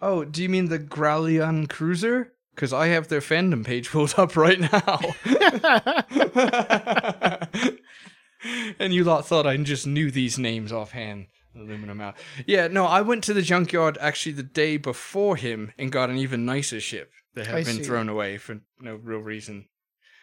oh, 0.00 0.24
do 0.24 0.42
you 0.42 0.48
mean 0.48 0.68
the 0.68 0.78
Gralian 0.78 1.68
cruiser? 1.68 2.32
Because 2.54 2.72
I 2.72 2.88
have 2.88 3.08
their 3.08 3.20
fandom 3.20 3.64
page 3.64 3.90
pulled 3.90 4.14
up 4.16 4.36
right 4.36 4.60
now. 4.60 5.00
and 8.78 8.92
you 8.92 9.04
lot 9.04 9.26
thought 9.26 9.46
I 9.46 9.56
just 9.58 9.86
knew 9.86 10.10
these 10.10 10.38
names 10.38 10.72
offhand. 10.72 11.26
Aluminum 11.54 12.00
out. 12.00 12.16
Yeah, 12.46 12.68
no, 12.68 12.86
I 12.86 13.02
went 13.02 13.24
to 13.24 13.34
the 13.34 13.42
junkyard 13.42 13.98
actually 14.00 14.32
the 14.32 14.42
day 14.42 14.78
before 14.78 15.36
him 15.36 15.72
and 15.78 15.92
got 15.92 16.08
an 16.08 16.16
even 16.16 16.46
nicer 16.46 16.80
ship 16.80 17.10
that 17.34 17.46
had 17.46 17.56
I 17.56 17.64
been 17.64 17.76
see. 17.76 17.82
thrown 17.82 18.08
away 18.08 18.38
for 18.38 18.60
no 18.80 18.94
real 18.94 19.20
reason. 19.20 19.66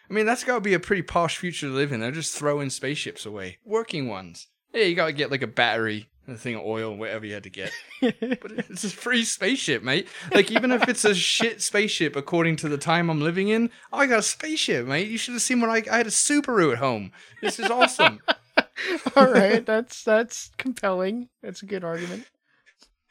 I 0.08 0.12
mean, 0.12 0.26
that's 0.26 0.42
got 0.42 0.56
to 0.56 0.60
be 0.60 0.74
a 0.74 0.80
pretty 0.80 1.02
posh 1.02 1.38
future 1.38 1.68
to 1.68 1.72
live 1.72 1.92
in. 1.92 2.00
They're 2.00 2.10
just 2.10 2.36
throwing 2.36 2.70
spaceships 2.70 3.24
away, 3.24 3.58
working 3.64 4.08
ones. 4.08 4.48
Yeah, 4.74 4.84
you 4.84 4.96
got 4.96 5.06
to 5.06 5.12
get 5.12 5.30
like 5.30 5.42
a 5.42 5.46
battery, 5.48 6.08
a 6.32 6.36
thing 6.36 6.54
of 6.54 6.62
oil, 6.64 6.96
whatever 6.96 7.26
you 7.26 7.34
had 7.34 7.44
to 7.44 7.50
get. 7.50 7.72
But 8.00 8.52
it's 8.52 8.84
a 8.84 8.90
free 8.90 9.24
spaceship, 9.24 9.82
mate. 9.82 10.08
Like 10.32 10.50
even 10.50 10.70
if 10.70 10.88
it's 10.88 11.04
a 11.04 11.14
shit 11.14 11.62
spaceship, 11.62 12.16
according 12.16 12.56
to 12.56 12.68
the 12.68 12.78
time 12.78 13.10
I'm 13.10 13.20
living 13.20 13.48
in, 13.48 13.70
I 13.92 14.06
got 14.06 14.20
a 14.20 14.22
spaceship, 14.22 14.86
mate. 14.86 15.08
You 15.08 15.18
should 15.18 15.34
have 15.34 15.42
seen 15.42 15.60
when 15.60 15.70
I, 15.70 15.82
I 15.90 15.98
had 15.98 16.06
a 16.06 16.10
Subaru 16.10 16.72
at 16.72 16.78
home. 16.78 17.12
This 17.42 17.58
is 17.58 17.70
awesome. 17.70 18.20
All 19.16 19.30
right, 19.30 19.64
that's 19.64 20.02
that's 20.02 20.50
compelling. 20.56 21.28
That's 21.42 21.62
a 21.62 21.66
good 21.66 21.84
argument. 21.84 22.26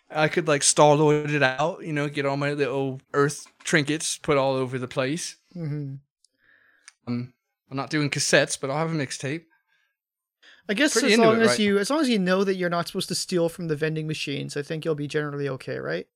I 0.10 0.28
could 0.28 0.48
like 0.48 0.64
star 0.64 0.96
load 0.96 1.30
it 1.30 1.44
out, 1.44 1.84
you 1.84 1.94
know, 1.94 2.10
get 2.10 2.26
all 2.26 2.38
my 2.38 2.54
little 2.54 3.00
Earth 3.14 3.46
trinkets 3.64 4.18
put 4.18 4.38
all 4.38 4.56
over 4.56 4.80
the 4.80 4.88
place. 4.88 5.38
hmm 5.54 5.96
Um, 7.08 7.34
I'm 7.70 7.78
not 7.78 7.92
doing 7.92 8.10
cassettes, 8.10 8.60
but 8.60 8.72
I'll 8.72 8.88
have 8.88 8.94
a 8.94 8.98
mixtape. 8.98 9.44
I 10.70 10.76
guess 10.76 10.94
Pretty 10.94 11.14
as 11.14 11.20
long 11.20 11.38
it, 11.38 11.42
as 11.42 11.48
right? 11.50 11.60
you 11.60 11.80
as 11.80 11.90
long 11.90 12.00
as 12.00 12.10
you 12.10 12.20
know 12.20 12.44
that 12.44 12.56
you're 12.56 12.70
not 12.70 12.86
supposed 12.88 13.08
to 13.10 13.16
steal 13.16 13.50
from 13.50 13.68
the 13.68 13.76
vending 13.76 14.06
machines, 14.06 14.56
I 14.56 14.62
think 14.62 14.86
you'll 14.86 14.94
be 14.94 15.08
generally 15.08 15.50
okay, 15.50 15.80
right? 15.80 16.08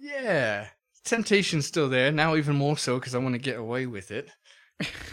Yeah, 0.00 0.66
temptation's 1.04 1.66
still 1.66 1.88
there 1.88 2.10
now, 2.10 2.34
even 2.34 2.56
more 2.56 2.76
so 2.76 2.98
because 2.98 3.14
I 3.14 3.18
want 3.18 3.36
to 3.36 3.38
get 3.38 3.58
away 3.58 3.86
with 3.86 4.10
it. 4.10 4.28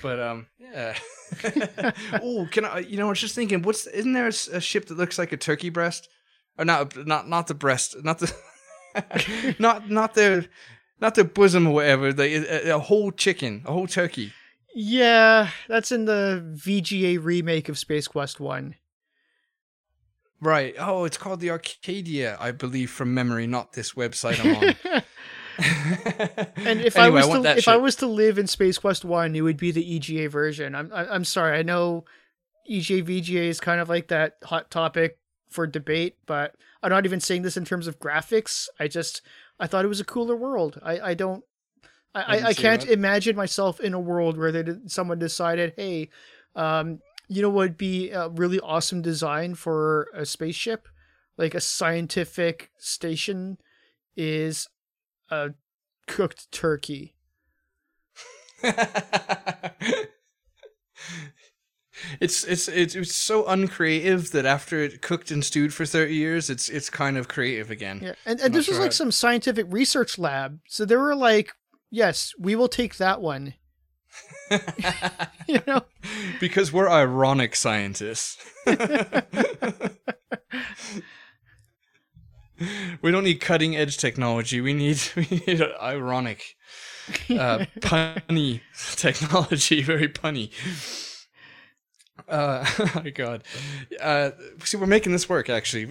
But 0.01 0.20
um, 0.20 0.48
yeah. 0.60 0.98
oh, 2.13 2.48
can 2.50 2.65
I? 2.65 2.80
You 2.80 2.98
know, 2.98 3.06
I 3.06 3.10
was 3.10 3.22
just 3.22 3.36
thinking, 3.36 3.62
what's 3.62 3.86
isn't 3.86 4.13
there 4.13 4.27
a 4.27 4.32
ship 4.60 4.88
that 4.88 4.98
looks 4.98 5.20
like 5.20 5.32
a 5.32 5.38
turkey 5.38 5.70
breast? 5.70 6.10
Or 6.58 6.65
not? 6.65 6.96
Not 7.06 7.30
not 7.30 7.46
the 7.46 7.53
breast. 7.53 7.96
Not 8.03 8.20
the. 8.20 9.56
not 9.60 9.89
not 9.89 10.15
their. 10.15 10.46
Not 11.00 11.15
the 11.15 11.24
bosom 11.24 11.68
or 11.68 11.74
whatever. 11.74 12.12
They, 12.13 12.36
a, 12.36 12.75
a 12.75 12.80
whole 12.80 13.12
chicken, 13.12 13.63
a 13.65 13.72
whole 13.72 13.88
turkey. 13.88 14.34
Yeah, 14.74 15.50
that's 15.68 15.92
in 15.92 16.06
the 16.06 16.44
VGA 16.56 17.24
remake 17.24 17.70
of 17.70 17.78
Space 17.78 18.08
Quest 18.08 18.40
One. 18.40 18.75
Right. 20.40 20.74
Oh, 20.80 21.06
it's 21.06 21.18
called 21.18 21.40
the 21.40 21.51
Arcadia, 21.51 22.36
I 22.40 22.51
believe, 22.51 22.90
from 22.90 23.13
memory, 23.13 23.46
not 23.46 23.74
this 23.74 23.94
website 23.94 24.44
I'm 24.44 24.56
on. 24.56 25.04
And 26.66 26.82
if 26.82 26.96
Anyway, 26.96 27.08
I 27.08 27.10
was 27.10 27.28
want 27.28 27.44
to 27.44 27.58
if 27.58 27.68
I 27.68 27.78
was 27.78 27.96
to 27.98 28.08
live 28.08 28.40
in 28.40 28.48
Space 28.48 28.78
Quest 28.78 29.06
One, 29.06 29.36
it 29.36 29.42
would 29.42 29.58
be 29.58 29.72
the 29.72 29.96
EGA 29.96 30.30
version. 30.30 30.74
I'm 30.74 30.92
I- 30.94 31.13
I'm 31.13 31.25
sorry, 31.25 31.58
I 31.58 31.62
know 31.62 32.06
EGA 32.68 33.04
VGA 33.04 33.48
is 33.48 33.60
kind 33.60 33.82
of 33.82 33.90
like 33.90 34.08
that 34.08 34.38
hot 34.44 34.72
topic 34.72 35.18
for 35.50 35.68
debate, 35.68 36.16
but 36.25 36.56
I'm 36.82 36.90
not 36.90 37.06
even 37.06 37.20
saying 37.20 37.42
this 37.44 37.58
in 37.58 37.66
terms 37.66 37.86
of 37.86 38.00
graphics. 38.00 38.70
I 38.80 38.88
just 38.88 39.22
I 39.60 39.68
thought 39.68 39.86
it 39.86 39.90
was 39.90 40.00
a 40.00 40.06
cooler 40.06 40.36
world. 40.36 40.80
I 40.84 41.00
I 41.00 41.13
don't. 41.13 41.44
I, 42.13 42.22
I, 42.22 42.44
I 42.48 42.53
can't 42.53 42.82
that. 42.82 42.91
imagine 42.91 43.36
myself 43.36 43.80
in 43.80 43.94
a 43.94 44.00
world 44.00 44.38
where 44.38 44.51
they 44.51 44.63
did, 44.63 44.91
someone 44.91 45.20
decided, 45.20 45.74
hey, 45.77 46.10
um, 46.56 47.00
you 47.27 47.41
know 47.41 47.50
what 47.50 47.70
would 47.70 47.77
be 47.77 48.12
a 48.12 48.27
really 48.30 48.60
awesome 48.60 49.01
design 49.01 49.56
for 49.56 50.10
a 50.13 50.25
spaceship, 50.25 50.88
like 51.38 51.56
a 51.56 51.62
scientific 51.62 52.72
station, 52.77 53.58
is 54.18 54.68
a 55.30 55.51
cooked 56.08 56.51
turkey. 56.51 57.13
it's, 62.20 62.44
it's 62.44 62.68
it's 62.68 62.96
it's 62.96 63.15
so 63.15 63.46
uncreative 63.48 64.32
that 64.32 64.46
after 64.46 64.84
it 64.84 65.01
cooked 65.01 65.32
and 65.32 65.44
stewed 65.44 65.74
for 65.74 65.86
30 65.86 66.13
years, 66.13 66.50
it's 66.50 66.70
it's 66.70 66.89
kind 66.89 67.18
of 67.18 67.27
creative 67.27 67.72
again. 67.72 68.01
Yeah, 68.03 68.13
and, 68.25 68.39
and 68.41 68.53
this 68.53 68.68
was 68.68 68.75
sure 68.75 68.84
like 68.84 68.91
I- 68.91 68.94
some 68.94 69.12
scientific 69.12 69.68
research 69.70 70.20
lab. 70.20 70.60
So 70.68 70.86
there 70.86 71.00
were 71.00 71.15
like, 71.15 71.53
yes, 71.92 72.34
we 72.40 72.56
will 72.56 72.70
take 72.70 72.98
that 72.98 73.22
one. 73.22 73.54
you 75.48 75.62
know, 75.68 75.84
because 76.40 76.74
we're 76.74 76.90
ironic 76.90 77.56
scientists. 77.56 78.38
we 83.02 83.12
don't 83.12 83.24
need 83.24 83.40
cutting 83.40 83.76
edge 83.76 83.98
technology. 83.98 84.60
We 84.62 84.74
need 84.74 85.02
we 85.16 85.44
need 85.48 85.62
ironic, 85.82 86.56
uh, 87.30 87.66
punny 87.80 88.62
technology. 88.96 89.82
Very 89.84 90.10
punny. 90.10 90.52
Uh, 92.28 92.66
oh 92.80 92.92
my 93.04 93.10
God. 93.10 93.44
Uh, 94.00 94.32
see, 94.63 94.78
we're 94.78 94.88
making 94.88 95.12
this 95.12 95.30
work. 95.30 95.50
Actually, 95.50 95.86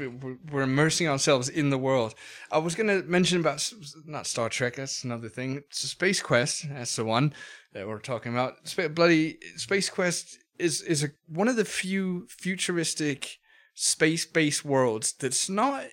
we're, 0.51 0.63
immersing 0.63 1.09
ourselves 1.09 1.49
in 1.49 1.71
the 1.71 1.79
world. 1.79 2.15
I 2.51 2.59
was 2.59 2.75
gonna 2.75 3.03
mention 3.03 3.41
about 3.41 3.73
not 4.05 4.27
Star 4.27 4.49
Trek. 4.49 4.77
That's 4.77 5.05
another 5.05 5.29
thing. 5.29 5.57
It's 5.57 5.89
Space 5.89 6.23
Quest. 6.23 6.69
That's 6.69 6.97
the 6.97 7.05
one 7.05 7.35
that 7.73 7.87
we're 7.87 7.99
talking 7.99 8.33
about. 8.33 8.69
Sp- 8.69 8.95
bloody 8.95 9.39
Space 9.57 9.91
Quest 9.91 10.39
is 10.59 10.83
is 10.83 11.05
a, 11.05 11.11
one 11.27 11.49
of 11.49 11.57
the 11.57 11.65
few 11.65 12.27
futuristic 12.29 13.39
space-based 13.75 14.65
worlds 14.65 15.13
that's 15.13 15.49
not 15.49 15.85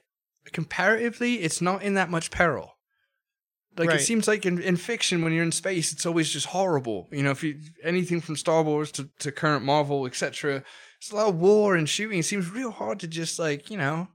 comparatively. 0.52 1.36
It's 1.36 1.62
not 1.62 1.84
in 1.84 1.94
that 1.94 2.10
much 2.10 2.32
peril. 2.32 2.77
Like 3.78 3.90
Right. 3.90 4.00
it 4.00 4.04
seems 4.04 4.28
like 4.28 4.46
in, 4.46 4.60
in 4.62 4.76
fiction, 4.76 5.22
when 5.24 5.34
you're 5.34 5.44
in 5.44 5.52
space, 5.52 5.92
it's 5.92 6.06
always 6.06 6.30
just 6.30 6.48
horrible. 6.48 7.08
You 7.12 7.24
know, 7.24 7.32
if 7.32 7.44
you 7.44 7.60
anything 7.84 8.22
from 8.22 8.36
Star 8.36 8.64
Wars 8.64 8.92
to, 8.94 9.10
to 9.20 9.32
current 9.32 9.64
Marvel, 9.64 10.06
etc. 10.06 10.64
It's 11.00 11.12
a 11.12 11.16
lot 11.16 11.30
of 11.30 11.36
war 11.36 11.76
and 11.76 11.88
shooting. 11.88 12.20
It 12.20 12.24
seems 12.24 12.50
real 12.50 12.72
hard 12.72 13.00
to 13.02 13.08
just 13.08 13.38
like 13.38 13.70
you 13.70 13.78
know 13.78 14.08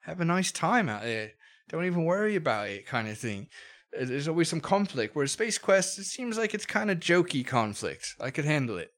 have 0.00 0.20
a 0.20 0.24
nice 0.24 0.50
time 0.50 0.88
out 0.88 1.02
there. 1.02 1.32
Don't 1.68 1.84
even 1.86 2.04
worry 2.04 2.34
about 2.36 2.68
it, 2.68 2.86
kind 2.86 3.08
of 3.08 3.16
thing. 3.16 3.48
Uh, 3.98 4.04
There's 4.04 4.26
always 4.28 4.48
some 4.48 4.60
conflict. 4.60 5.14
Whereas 5.14 5.32
Space 5.32 5.58
Quest, 5.58 5.98
it 5.98 6.04
seems 6.04 6.36
like 6.36 6.52
it's 6.52 6.66
kind 6.66 6.90
of 6.90 6.98
jokey 6.98 7.46
conflict. 7.46 8.16
I 8.20 8.30
could 8.30 8.44
handle 8.44 8.78
it. 8.78 8.92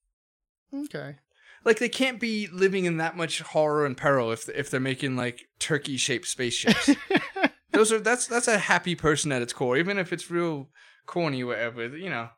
okay. 0.75 1.17
Like 1.65 1.79
they 1.81 1.89
can't 1.89 2.21
be 2.21 2.47
living 2.53 2.85
in 2.85 2.99
that 2.99 3.17
much 3.17 3.41
horror 3.41 3.85
and 3.87 3.97
peril 3.97 4.31
if 4.31 4.49
if 4.49 4.71
they're 4.71 4.79
making 4.81 5.17
like 5.17 5.47
turkey 5.59 5.97
shaped 5.97 6.27
spaceships. 6.29 6.91
Those 7.77 7.93
are 7.93 8.01
that's 8.01 8.27
that's 8.27 8.49
a 8.49 8.59
happy 8.59 8.95
person 8.95 9.33
at 9.33 9.43
its 9.43 9.53
core, 9.53 9.77
even 9.77 9.99
if 9.99 10.13
it's 10.13 10.31
real 10.31 10.69
corny 11.05 11.43
or 11.43 11.47
whatever. 11.47 11.97
You 11.97 12.11
know, 12.11 12.29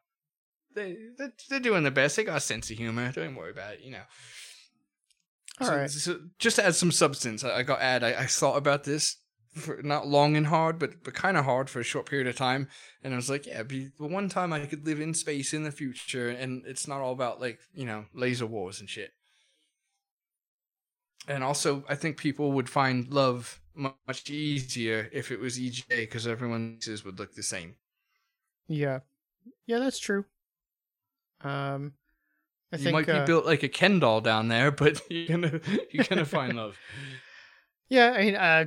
they 0.74 0.96
they're, 1.16 1.32
they're 1.48 1.60
doing 1.60 1.82
their 1.82 1.92
best. 1.92 2.16
They 2.16 2.24
got 2.24 2.38
a 2.38 2.40
sense 2.40 2.70
of 2.70 2.76
humor. 2.76 3.12
Don't 3.12 3.34
worry 3.34 3.52
about 3.52 3.74
it. 3.74 3.80
You 3.82 3.92
know. 3.92 4.02
All 5.60 5.66
so, 5.66 5.76
right. 5.76 5.90
so 5.90 6.20
just 6.38 6.56
to 6.56 6.66
add 6.66 6.74
some 6.74 6.92
substance, 6.92 7.44
I, 7.44 7.58
I 7.58 7.62
got 7.62 7.80
add. 7.80 8.02
I, 8.02 8.22
I 8.22 8.26
thought 8.26 8.56
about 8.56 8.84
this 8.84 9.16
for 9.54 9.80
not 9.82 10.06
long 10.06 10.36
and 10.36 10.46
hard, 10.46 10.78
but 10.78 11.02
but 11.04 11.14
kind 11.14 11.36
of 11.36 11.44
hard 11.44 11.70
for 11.70 11.80
a 11.80 11.84
short 11.84 12.06
period 12.06 12.26
of 12.26 12.36
time. 12.36 12.68
And 13.02 13.12
I 13.12 13.16
was 13.16 13.30
like, 13.30 13.46
yeah, 13.46 13.62
be 13.62 13.90
the 13.98 14.06
one 14.06 14.28
time 14.28 14.52
I 14.52 14.66
could 14.66 14.86
live 14.86 15.00
in 15.00 15.14
space 15.14 15.52
in 15.52 15.64
the 15.64 15.72
future, 15.72 16.28
and 16.28 16.64
it's 16.66 16.88
not 16.88 17.00
all 17.00 17.12
about 17.12 17.40
like 17.40 17.60
you 17.72 17.84
know 17.84 18.06
laser 18.12 18.46
wars 18.46 18.80
and 18.80 18.88
shit. 18.88 19.10
And 21.28 21.44
also, 21.44 21.84
I 21.88 21.94
think 21.94 22.16
people 22.16 22.52
would 22.52 22.68
find 22.68 23.12
love 23.12 23.60
much 23.74 24.28
easier 24.30 25.08
if 25.12 25.30
it 25.30 25.38
was 25.38 25.60
EGA 25.60 25.84
because 25.88 26.26
everyone's 26.26 27.04
would 27.04 27.18
look 27.18 27.34
the 27.34 27.42
same. 27.42 27.76
Yeah. 28.66 29.00
Yeah, 29.66 29.78
that's 29.78 29.98
true. 29.98 30.24
Um, 31.42 31.92
I 32.72 32.76
you 32.76 32.84
think 32.84 32.94
might 32.94 33.06
be 33.06 33.12
uh, 33.12 33.26
built 33.26 33.46
like 33.46 33.62
a 33.62 33.68
Ken 33.68 34.00
doll 34.00 34.20
down 34.20 34.48
there, 34.48 34.70
but 34.70 35.00
you're 35.10 35.28
gonna 35.28 35.60
you're 35.90 36.04
gonna 36.04 36.24
find 36.24 36.56
love. 36.56 36.76
Yeah, 37.90 38.12
I 38.12 38.18
mean, 38.22 38.36
uh, 38.36 38.66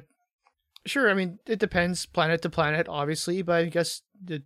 sure. 0.88 1.12
I 1.12 1.14
mean, 1.14 1.38
it 1.46 1.60
depends 1.60 2.08
planet 2.08 2.42
to 2.42 2.50
planet, 2.50 2.88
obviously, 2.90 3.44
but 3.44 3.54
I 3.54 3.66
guess 3.66 4.02
the 4.20 4.42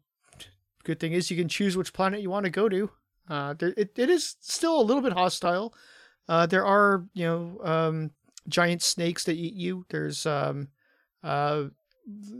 good 0.84 1.00
thing 1.00 1.14
is 1.14 1.32
you 1.32 1.38
can 1.38 1.48
choose 1.48 1.78
which 1.78 1.94
planet 1.94 2.20
you 2.20 2.30
want 2.30 2.44
to 2.44 2.50
go 2.50 2.68
to. 2.68 2.92
Uh, 3.30 3.56
it, 3.62 3.98
it 3.98 4.10
is 4.10 4.36
still 4.42 4.78
a 4.78 4.84
little 4.84 5.02
bit 5.02 5.14
hostile. 5.14 5.74
Uh, 6.28 6.46
there 6.46 6.66
are, 6.66 7.06
you 7.14 7.26
know, 7.26 7.60
um, 7.64 8.12
giant 8.48 8.82
snakes 8.82 9.24
that 9.26 9.36
eat 9.36 9.54
you. 9.54 9.86
There's 9.90 10.26
um, 10.26 10.70
uh, 11.24 11.66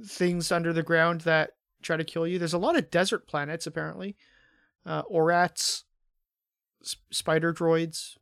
things 0.06 0.52
under 0.52 0.74
the 0.74 0.84
ground 0.84 1.22
that 1.22 1.52
try 1.82 1.98
to 1.98 2.04
kill 2.04 2.28
you. 2.28 2.40
There's 2.40 2.54
a 2.54 2.60
lot 2.60 2.76
of 2.76 2.90
desert 2.90 3.28
planets, 3.28 3.68
apparently. 3.68 4.16
Uh, 4.86 5.04
orats, 5.04 5.84
sp- 6.86 7.06
spider 7.12 7.54
droids. 7.54 8.18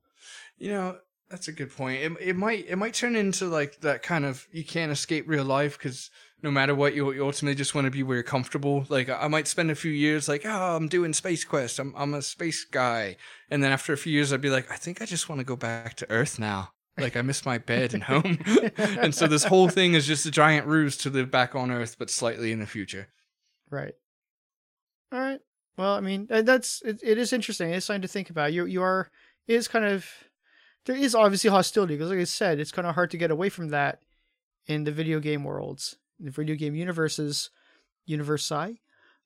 You 0.58 0.72
know, 0.72 0.98
that's 1.30 1.48
a 1.48 1.52
good 1.52 1.76
point. 1.76 2.02
It, 2.02 2.12
it 2.22 2.36
might 2.36 2.66
it 2.68 2.78
might 2.78 2.94
turn 2.94 3.16
into 3.16 3.48
like 3.48 3.82
that 3.82 4.04
kind 4.04 4.26
of 4.26 4.48
you 4.52 4.64
can't 4.64 4.92
escape 4.92 5.26
real 5.28 5.46
life 5.46 5.78
because 5.78 6.10
no 6.44 6.52
matter 6.52 6.76
what 6.76 6.94
you, 6.94 7.12
you 7.14 7.26
ultimately 7.26 7.56
just 7.56 7.74
want 7.74 7.86
to 7.86 7.92
be 7.92 8.04
where 8.04 8.18
you're 8.18 8.24
comfortable. 8.24 8.86
Like 8.90 9.10
I 9.10 9.28
might 9.28 9.48
spend 9.48 9.72
a 9.72 9.76
few 9.76 9.92
years 9.92 10.28
like 10.28 10.46
oh 10.46 10.76
I'm 10.76 10.88
doing 10.88 11.14
space 11.14 11.44
quest 11.44 11.80
I'm 11.80 11.94
I'm 11.98 12.14
a 12.14 12.22
space 12.22 12.66
guy 12.66 13.16
and 13.50 13.64
then 13.64 13.72
after 13.72 13.94
a 13.94 13.98
few 13.98 14.14
years 14.14 14.32
I'd 14.32 14.42
be 14.42 14.50
like 14.50 14.70
I 14.70 14.76
think 14.76 15.02
I 15.02 15.06
just 15.06 15.30
want 15.30 15.40
to 15.40 15.46
go 15.46 15.56
back 15.56 15.96
to 15.96 16.10
Earth 16.12 16.38
now. 16.38 16.74
Like 16.98 17.18
I 17.18 17.24
miss 17.24 17.44
my 17.44 17.58
bed 17.58 17.96
and 17.96 18.04
home, 18.04 18.38
and 18.78 19.16
so 19.16 19.26
this 19.26 19.46
whole 19.46 19.68
thing 19.68 19.96
is 19.96 20.06
just 20.06 20.28
a 20.28 20.32
giant 20.32 20.68
ruse 20.68 20.96
to 20.98 21.10
live 21.10 21.32
back 21.32 21.56
on 21.56 21.72
Earth, 21.72 21.96
but 21.98 22.12
slightly 22.12 22.52
in 22.52 22.60
the 22.60 22.68
future. 22.68 23.08
Right. 23.72 23.96
All 25.12 25.20
right. 25.20 25.40
Well, 25.76 25.94
I 25.96 26.02
mean, 26.02 26.28
uh, 26.30 26.44
that's 26.44 26.84
it, 26.84 27.00
it 27.02 27.18
is 27.18 27.34
interesting. 27.34 27.72
It's 27.72 27.88
something 27.88 28.04
to 28.04 28.08
think 28.08 28.30
about. 28.30 28.54
You 28.54 28.66
you 28.66 28.84
are 28.84 29.10
it 29.48 29.56
is 29.56 29.68
kind 29.68 29.86
of 29.86 30.08
there 30.86 30.96
is 30.96 31.16
obviously 31.16 31.50
hostility 31.50 31.96
because, 31.96 32.10
like 32.10 32.20
I 32.20 32.26
said, 32.26 32.60
it's 32.60 32.72
kind 32.72 32.88
of 32.88 32.96
hard 32.96 33.12
to 33.12 33.18
get 33.18 33.32
away 33.32 33.50
from 33.50 33.70
that 33.70 34.00
in 34.68 34.84
the 34.84 34.92
video 34.92 35.20
game 35.20 35.44
worlds, 35.44 35.98
the 36.20 36.32
video 36.32 36.56
game 36.56 36.76
universes, 36.76 37.50
universi. 38.10 38.78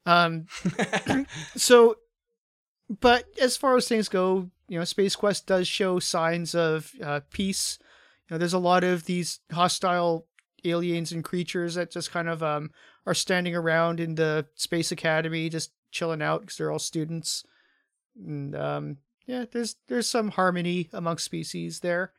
Um. 0.05 0.47
So, 1.55 1.95
but 2.89 3.25
as 3.41 3.57
far 3.57 3.75
as 3.75 3.87
things 3.87 4.09
go, 4.09 4.49
you 4.67 4.77
know, 4.79 4.85
Space 4.85 5.15
Quest 5.15 5.45
does 5.47 5.67
show 5.67 5.99
signs 5.99 6.55
of 6.55 6.91
uh, 7.03 7.21
peace. 7.31 7.79
You 8.29 8.33
know, 8.33 8.37
there's 8.37 8.53
a 8.53 8.59
lot 8.59 8.83
of 8.83 9.05
these 9.05 9.39
hostile 9.51 10.27
aliens 10.65 11.11
and 11.11 11.23
creatures 11.23 11.75
that 11.75 11.91
just 11.91 12.11
kind 12.11 12.27
of 12.27 12.41
um 12.41 12.71
are 13.05 13.13
standing 13.13 13.55
around 13.55 13.99
in 13.99 14.15
the 14.15 14.45
space 14.55 14.91
academy 14.91 15.49
just 15.49 15.71
chilling 15.91 16.21
out 16.21 16.41
because 16.41 16.57
they're 16.57 16.71
all 16.71 16.79
students 16.79 17.43
and 18.15 18.55
um 18.55 18.97
yeah 19.25 19.45
there's 19.51 19.75
there's 19.87 20.09
some 20.09 20.29
harmony 20.29 20.89
amongst 20.93 21.25
species 21.25 21.79
there 21.81 22.11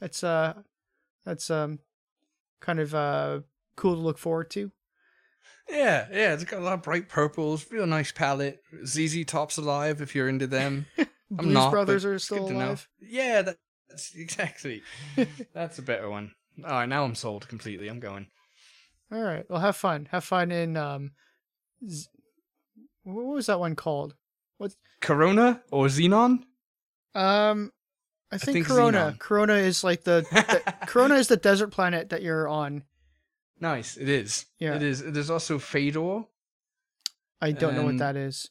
that's 0.00 0.24
uh 0.24 0.54
that's 1.24 1.50
um 1.50 1.78
kind 2.60 2.80
of 2.80 2.94
uh 2.94 3.40
cool 3.76 3.94
to 3.94 4.00
look 4.00 4.18
forward 4.18 4.50
to 4.50 4.70
Yeah, 5.68 6.06
yeah, 6.10 6.34
it's 6.34 6.44
got 6.44 6.60
a 6.60 6.62
lot 6.64 6.74
of 6.74 6.82
bright 6.82 7.08
purples, 7.08 7.66
real 7.70 7.86
nice 7.86 8.12
palette. 8.12 8.60
ZZ 8.86 9.24
Top's 9.24 9.56
alive 9.56 10.00
if 10.00 10.14
you're 10.14 10.28
into 10.28 10.46
them. 10.46 10.86
I'm 10.98 11.06
blues 11.36 11.54
not, 11.54 11.70
brothers 11.70 12.04
are 12.04 12.18
still 12.18 12.40
good 12.40 12.48
to 12.48 12.52
know. 12.54 12.66
alive 12.66 12.88
Yeah, 13.00 13.42
that, 13.42 13.56
that's 13.88 14.14
exactly. 14.14 14.82
that's 15.54 15.78
a 15.78 15.82
better 15.82 16.08
one. 16.10 16.32
All 16.64 16.70
right, 16.70 16.88
now 16.88 17.04
I'm 17.04 17.14
sold 17.14 17.48
completely. 17.48 17.88
I'm 17.88 17.98
going. 18.00 18.26
all 19.12 19.22
right 19.22 19.44
well 19.50 19.60
have 19.60 19.76
fun 19.76 20.08
have 20.12 20.24
fun 20.24 20.50
in 20.52 20.76
um 20.76 21.12
Z- 21.88 22.08
what 23.02 23.26
was 23.26 23.46
that 23.46 23.60
one 23.60 23.74
called 23.76 24.14
What 24.58 24.72
Kerona 25.00 25.60
or 25.70 25.86
Xenon? 25.86 26.42
um 27.14 27.70
i 28.32 28.38
think, 28.38 28.66
think 28.66 28.66
Kerona 28.66 29.12
Xenon. 29.12 29.18
Kerona 29.18 29.60
is 29.60 29.84
like 29.84 30.04
the, 30.04 30.24
the 30.30 30.72
Kerona 30.86 31.18
is 31.18 31.28
the 31.28 31.36
desert 31.36 31.68
planet 31.68 32.08
that 32.10 32.22
you're 32.22 32.48
on 32.48 32.82
nice, 33.60 33.96
it 33.96 34.08
is. 34.08 34.46
Yeah. 34.58 34.74
It 34.76 34.82
is. 34.82 35.02
There's 35.02 35.30
also 35.30 35.58
Fedor. 35.58 36.22
i 37.40 37.52
don't 37.52 37.74
know 37.74 37.82
what 37.82 37.90
And- 37.90 38.00
that 38.00 38.16
is 38.16 38.50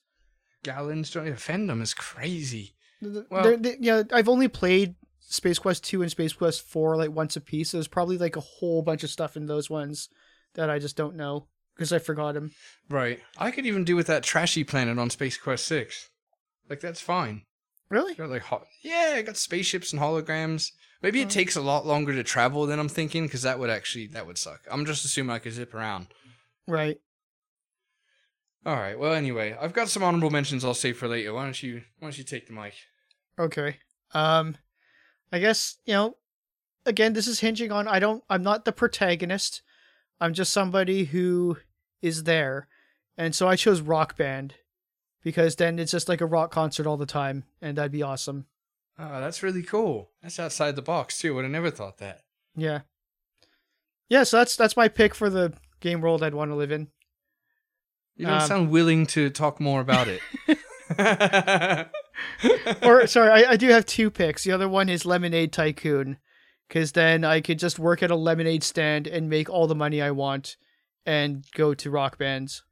Gallons. 0.64 1.12
Fandom 1.12 1.82
is 1.82 1.94
crazy. 1.94 2.76
Well, 3.02 3.26
Well- 3.30 3.60
yeah, 3.80 4.04
I've 4.12 4.30
only 4.30 4.48
played 4.48 4.96
Space 5.20 5.60
Quest 5.60 5.84
two 5.84 6.02
and 6.02 6.12
Space 6.12 6.32
Quest 6.34 6.62
four 6.62 6.96
like 6.96 7.12
once 7.12 7.36
a 7.36 7.42
piece. 7.42 7.72
So 7.72 7.78
there's 7.78 7.88
probably 7.88 8.18
like 8.18 8.36
a 8.36 8.42
whole 8.42 8.82
bunch 8.82 9.04
of 9.04 9.10
stuff 9.10 9.36
in 9.36 9.48
those 9.48 9.70
ones 9.70 10.10
that 10.54 10.70
I 10.70 10.80
just 10.80 10.96
don't 10.96 11.16
know 11.16 11.48
because 11.76 11.92
I 11.92 12.00
forgot 12.00 12.34
them. 12.36 12.52
Right. 12.90 13.20
I 13.38 13.52
could 13.52 13.66
even 13.66 13.84
do 13.84 13.96
with 13.96 14.08
that 14.08 14.24
trashy 14.24 14.64
planet 14.64 15.00
on 15.00 15.10
Space 15.10 15.38
Quest 15.38 15.66
6. 15.68 16.10
Like, 16.70 16.80
that's 16.80 17.02
fine. 17.02 17.44
Really? 17.90 18.14
Got 18.16 18.30
like, 18.30 18.44
ho- 18.44 18.64
yeah, 18.84 19.14
I 19.16 19.22
got 19.24 19.36
spaceships 19.38 19.92
and 19.92 20.02
holograms. 20.02 20.72
Maybe 21.04 21.22
it 21.22 21.26
Oh. 21.26 21.30
takes 21.30 21.56
a 21.56 21.62
lot 21.62 21.86
longer 21.86 22.14
to 22.14 22.24
travel 22.24 22.66
than 22.66 22.80
I'm 22.80 22.90
thinking, 22.90 23.26
because 23.28 23.42
that 23.44 23.60
would 23.60 23.70
actually, 23.70 24.08
that 24.08 24.26
would 24.26 24.38
suck. 24.38 24.62
I'm 24.72 24.86
just 24.86 25.06
assuming 25.06 25.36
I 25.36 25.40
could 25.40 25.52
zip 25.54 25.74
around. 25.76 26.08
Right. 26.68 27.00
All 28.66 28.76
right. 28.78 28.98
Well, 28.98 29.14
anyway, 29.14 29.56
I've 29.60 29.74
got 29.74 29.90
some 29.90 30.02
honorable 30.04 30.30
mentions 30.30 30.64
I'll 30.64 30.74
save 30.74 30.98
for 30.98 31.08
later. 31.10 31.34
Why 31.34 31.44
don't 31.44 31.62
you, 31.62 31.82
why 32.00 32.08
don't 32.08 32.18
you 32.18 32.24
take 32.24 32.48
the 32.48 32.54
mic? 32.54 32.74
Okay. 33.38 33.78
Um, 34.14 34.58
I 35.32 35.40
guess 35.40 35.78
you 35.86 35.94
know. 35.94 36.18
Again, 36.86 37.14
this 37.14 37.28
is 37.28 37.40
hinging 37.40 37.72
on 37.72 37.88
I 37.88 38.00
don't. 38.00 38.24
I'm 38.30 38.44
not 38.44 38.66
the 38.66 38.72
protagonist. 38.74 39.62
I'm 40.20 40.34
just 40.34 40.52
somebody 40.54 41.06
who 41.06 41.58
is 42.02 42.24
there, 42.24 42.68
and 43.18 43.34
so 43.34 43.48
I 43.48 43.56
chose 43.56 43.80
Rock 43.82 44.18
Band 44.18 44.56
because 45.24 45.56
then 45.56 45.80
it's 45.80 45.92
just 45.94 46.10
like 46.10 46.20
a 46.22 46.26
rock 46.26 46.52
concert 46.52 46.86
all 46.86 46.98
the 46.98 47.06
time, 47.06 47.46
and 47.62 47.78
that'd 47.78 47.92
be 47.94 48.04
awesome. 48.04 48.46
Oh, 49.00 49.20
that's 49.20 49.42
really 49.44 49.64
cool. 49.64 50.12
That's 50.22 50.40
outside 50.40 50.76
the 50.76 50.82
box 50.82 51.18
too. 51.20 51.34
Would 51.36 51.46
have 51.46 51.52
never 51.52 51.72
thought 51.72 51.98
that. 51.98 52.22
Yeah. 52.56 52.82
Yeah. 54.10 54.24
So 54.24 54.38
that's 54.38 54.56
that's 54.56 54.78
my 54.78 54.88
pick 54.88 55.16
for 55.16 55.30
the 55.30 55.54
game 55.80 56.02
world 56.02 56.22
I'd 56.24 56.34
want 56.36 56.52
to 56.52 56.56
live 56.56 56.72
in. 56.72 56.90
You 58.16 58.28
don't 58.28 58.42
Um, 58.42 58.48
sound 58.48 58.70
willing 58.70 59.08
to 59.08 59.30
talk 59.32 59.60
more 59.60 59.82
about 59.82 60.08
it. 60.08 60.22
or 62.84 63.08
sorry, 63.08 63.32
I, 63.46 63.52
I 63.52 63.56
do 63.58 63.70
have 63.70 63.86
two 63.86 64.12
picks. 64.12 64.44
The 64.44 64.52
other 64.52 64.70
one 64.70 64.90
is 64.90 65.06
Lemonade 65.06 65.52
Tycoon, 65.52 66.18
because 66.68 66.92
then 66.92 67.24
I 67.24 67.42
could 67.42 67.58
just 67.60 67.80
work 67.80 68.04
at 68.04 68.12
a 68.12 68.16
lemonade 68.16 68.64
stand 68.64 69.08
and 69.08 69.30
make 69.30 69.50
all 69.50 69.66
the 69.68 69.74
money 69.76 70.02
I 70.02 70.12
want, 70.12 70.58
and 71.06 71.44
go 71.56 71.74
to 71.74 71.90
rock 71.90 72.18
bands. 72.20 72.64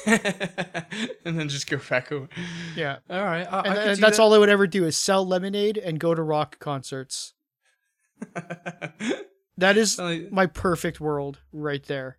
and 0.06 1.38
then 1.38 1.48
just 1.48 1.68
go 1.70 1.78
back 1.88 2.10
over. 2.12 2.28
Yeah, 2.76 2.98
All 3.08 3.22
right. 3.24 3.46
I, 3.50 3.58
and, 3.60 3.68
I 3.78 3.82
and 3.92 3.98
that's 4.02 4.16
that. 4.16 4.22
all 4.22 4.34
I 4.34 4.38
would 4.38 4.48
ever 4.48 4.66
do 4.66 4.84
is 4.84 4.96
sell 4.96 5.26
lemonade 5.26 5.78
and 5.78 5.98
go 6.00 6.14
to 6.14 6.22
rock 6.22 6.58
concerts. 6.58 7.34
That 9.56 9.76
is 9.76 9.98
Like, 10.00 10.32
my 10.32 10.46
perfect 10.46 11.00
world 11.00 11.38
right 11.52 11.82
there. 11.84 12.18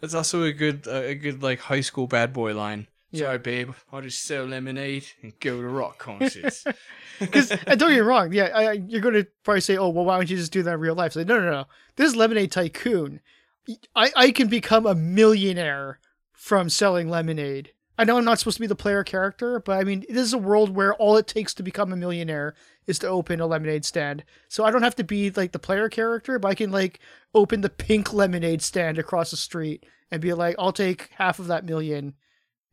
That's 0.00 0.14
also 0.14 0.42
a 0.42 0.52
good, 0.52 0.88
uh, 0.88 1.02
a 1.02 1.14
good 1.14 1.42
like 1.42 1.60
high 1.60 1.82
school 1.82 2.06
bad 2.06 2.32
boy 2.32 2.54
line. 2.54 2.86
Yeah. 3.10 3.26
Sorry, 3.26 3.38
babe. 3.38 3.72
I'll 3.92 4.00
just 4.00 4.22
sell 4.24 4.44
lemonade 4.46 5.04
and 5.22 5.38
go 5.38 5.60
to 5.60 5.68
rock 5.68 5.98
concerts. 5.98 6.64
Because 7.20 7.52
and 7.52 7.78
don't 7.78 7.90
get 7.90 7.96
me 7.96 8.00
wrong, 8.00 8.32
yeah, 8.32 8.46
I, 8.52 8.66
I- 8.66 8.72
you're 8.72 9.00
going 9.00 9.14
to 9.14 9.24
probably 9.44 9.60
say, 9.60 9.76
"Oh, 9.76 9.90
well, 9.90 10.04
why 10.04 10.16
don't 10.16 10.28
you 10.28 10.36
just 10.36 10.50
do 10.50 10.64
that 10.64 10.74
in 10.74 10.80
real 10.80 10.96
life?" 10.96 11.12
Say, 11.12 11.22
no, 11.22 11.38
no, 11.38 11.48
no. 11.48 11.64
This 11.94 12.08
is 12.08 12.16
Lemonade 12.16 12.50
Tycoon. 12.50 13.20
I 13.94 14.10
I 14.16 14.30
can 14.32 14.48
become 14.48 14.84
a 14.84 14.96
millionaire 14.96 16.00
from 16.44 16.68
selling 16.68 17.08
lemonade. 17.08 17.72
I 17.96 18.04
know 18.04 18.18
I'm 18.18 18.24
not 18.26 18.38
supposed 18.38 18.58
to 18.58 18.60
be 18.60 18.66
the 18.66 18.74
player 18.74 19.02
character, 19.02 19.60
but 19.60 19.78
I 19.78 19.84
mean, 19.84 20.04
this 20.10 20.26
is 20.26 20.34
a 20.34 20.38
world 20.38 20.74
where 20.74 20.92
all 20.92 21.16
it 21.16 21.26
takes 21.26 21.54
to 21.54 21.62
become 21.62 21.90
a 21.90 21.96
millionaire 21.96 22.54
is 22.86 22.98
to 22.98 23.08
open 23.08 23.40
a 23.40 23.46
lemonade 23.46 23.86
stand. 23.86 24.24
So 24.50 24.62
I 24.62 24.70
don't 24.70 24.82
have 24.82 24.96
to 24.96 25.04
be 25.04 25.30
like 25.30 25.52
the 25.52 25.58
player 25.58 25.88
character, 25.88 26.38
but 26.38 26.48
I 26.48 26.54
can 26.54 26.70
like 26.70 27.00
open 27.34 27.62
the 27.62 27.70
pink 27.70 28.12
lemonade 28.12 28.60
stand 28.60 28.98
across 28.98 29.30
the 29.30 29.38
street 29.38 29.86
and 30.10 30.20
be 30.20 30.34
like, 30.34 30.54
"I'll 30.58 30.70
take 30.70 31.08
half 31.14 31.38
of 31.38 31.46
that 31.46 31.64
million, 31.64 32.12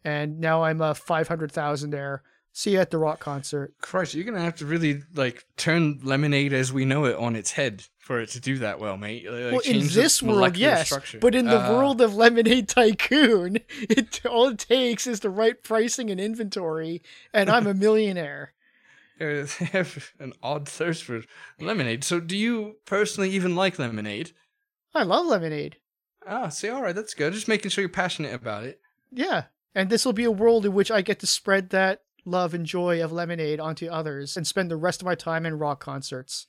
and 0.04 0.42
now 0.42 0.64
I'm 0.64 0.82
a 0.82 0.94
five 0.94 1.30
hundred 1.30 1.54
thousandaire. 1.54 2.20
See 2.52 2.72
you 2.72 2.80
at 2.82 2.92
the 2.92 2.98
rock 2.98 3.22
concert." 3.22 3.74
Christ, 3.80 4.16
you're 4.16 4.26
gonna 4.26 4.42
have 4.42 4.58
to 4.58 4.66
really 4.66 5.04
like 5.16 5.46
turn 5.56 6.02
lemonade 6.04 6.52
as 6.52 6.74
we 6.74 6.84
know 6.84 7.06
it 7.06 7.16
on 7.16 7.38
its 7.38 7.52
head 7.52 7.86
for 8.12 8.20
it 8.20 8.30
to 8.30 8.40
do 8.42 8.58
that 8.58 8.80
well, 8.80 8.98
mate. 8.98 9.24
Like, 9.26 9.52
well, 9.54 9.62
in 9.62 9.88
this 9.88 10.22
world, 10.22 10.58
yes, 10.58 10.88
structure. 10.88 11.20
but 11.20 11.34
in 11.34 11.46
the 11.46 11.60
Ah. 11.62 11.70
world 11.72 12.02
of 12.02 12.14
Lemonade 12.14 12.68
Tycoon, 12.68 13.58
it 13.70 14.26
all 14.26 14.50
it 14.50 14.60
takes 14.60 15.08
is 15.08 15.22
the 15.22 15.30
right 15.30 15.62
pricing 15.64 16.10
and 16.10 16.20
inventory, 16.20 17.02
and 17.34 17.50
I'm 17.50 17.68
a 17.68 17.74
millionaire. 17.86 18.54
Uh, 19.20 19.46
they 19.60 19.66
have 19.72 20.12
an 20.20 20.34
odd 20.44 20.68
thirst 20.68 21.04
for 21.04 21.22
lemonade. 21.60 22.04
So, 22.04 22.20
do 22.20 22.36
you 22.36 22.78
personally 22.86 23.30
even 23.30 23.56
like 23.56 23.80
lemonade? 23.80 24.34
I 24.94 25.04
love 25.04 25.28
lemonade. 25.28 25.78
Ah, 26.28 26.50
see, 26.50 26.68
all 26.70 26.82
right, 26.82 26.94
that's 26.96 27.14
good. 27.14 27.32
Just 27.34 27.48
making 27.48 27.72
sure 27.72 27.82
you're 27.82 27.90
passionate 27.90 28.34
about 28.34 28.64
it. 28.66 28.82
Yeah, 29.12 29.46
and 29.74 29.90
this 29.90 30.04
will 30.06 30.14
be 30.14 30.24
a 30.26 30.32
world 30.32 30.66
in 30.66 30.74
which 30.74 30.92
I 30.92 31.02
get 31.02 31.20
to 31.20 31.28
spread 31.28 31.70
that 31.70 32.02
love 32.26 32.54
and 32.54 32.66
joy 32.66 33.02
of 33.04 33.12
lemonade 33.12 33.60
onto 33.60 33.88
others 33.88 34.36
and 34.36 34.46
spend 34.46 34.70
the 34.70 34.76
rest 34.76 35.02
of 35.02 35.06
my 35.06 35.16
time 35.16 35.46
in 35.46 35.58
rock 35.58 35.80
concerts. 35.80 36.48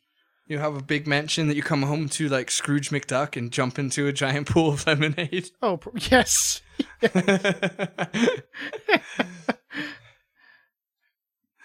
You 0.52 0.58
have 0.58 0.76
a 0.76 0.82
big 0.82 1.06
mansion 1.06 1.48
that 1.48 1.56
you 1.56 1.62
come 1.62 1.80
home 1.80 2.10
to, 2.10 2.28
like 2.28 2.50
Scrooge 2.50 2.90
McDuck, 2.90 3.38
and 3.38 3.50
jump 3.50 3.78
into 3.78 4.06
a 4.06 4.12
giant 4.12 4.46
pool 4.50 4.74
of 4.74 4.86
lemonade. 4.86 5.48
Oh 5.62 5.78
pr- 5.78 5.96
yes, 6.10 6.60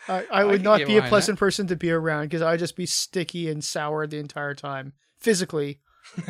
I, 0.08 0.24
I 0.32 0.46
would 0.46 0.62
can 0.62 0.64
not 0.64 0.86
be 0.88 0.96
a 0.96 1.02
pleasant 1.02 1.38
person 1.38 1.68
to 1.68 1.76
be 1.76 1.92
around 1.92 2.28
because 2.28 2.42
I'd 2.42 2.60
just 2.60 2.78
be 2.78 2.86
sticky 2.86 3.50
and 3.50 3.62
sour 3.62 4.08
the 4.08 4.20
entire 4.20 4.54
time, 4.54 4.94
physically. 5.20 5.82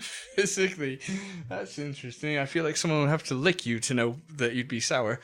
physically, 0.00 0.98
that's 1.46 1.78
interesting. 1.78 2.38
I 2.38 2.46
feel 2.46 2.64
like 2.64 2.78
someone 2.78 3.02
would 3.02 3.10
have 3.10 3.24
to 3.24 3.34
lick 3.34 3.66
you 3.66 3.80
to 3.80 3.92
know 3.92 4.16
that 4.34 4.54
you'd 4.54 4.68
be 4.68 4.80
sour. 4.80 5.20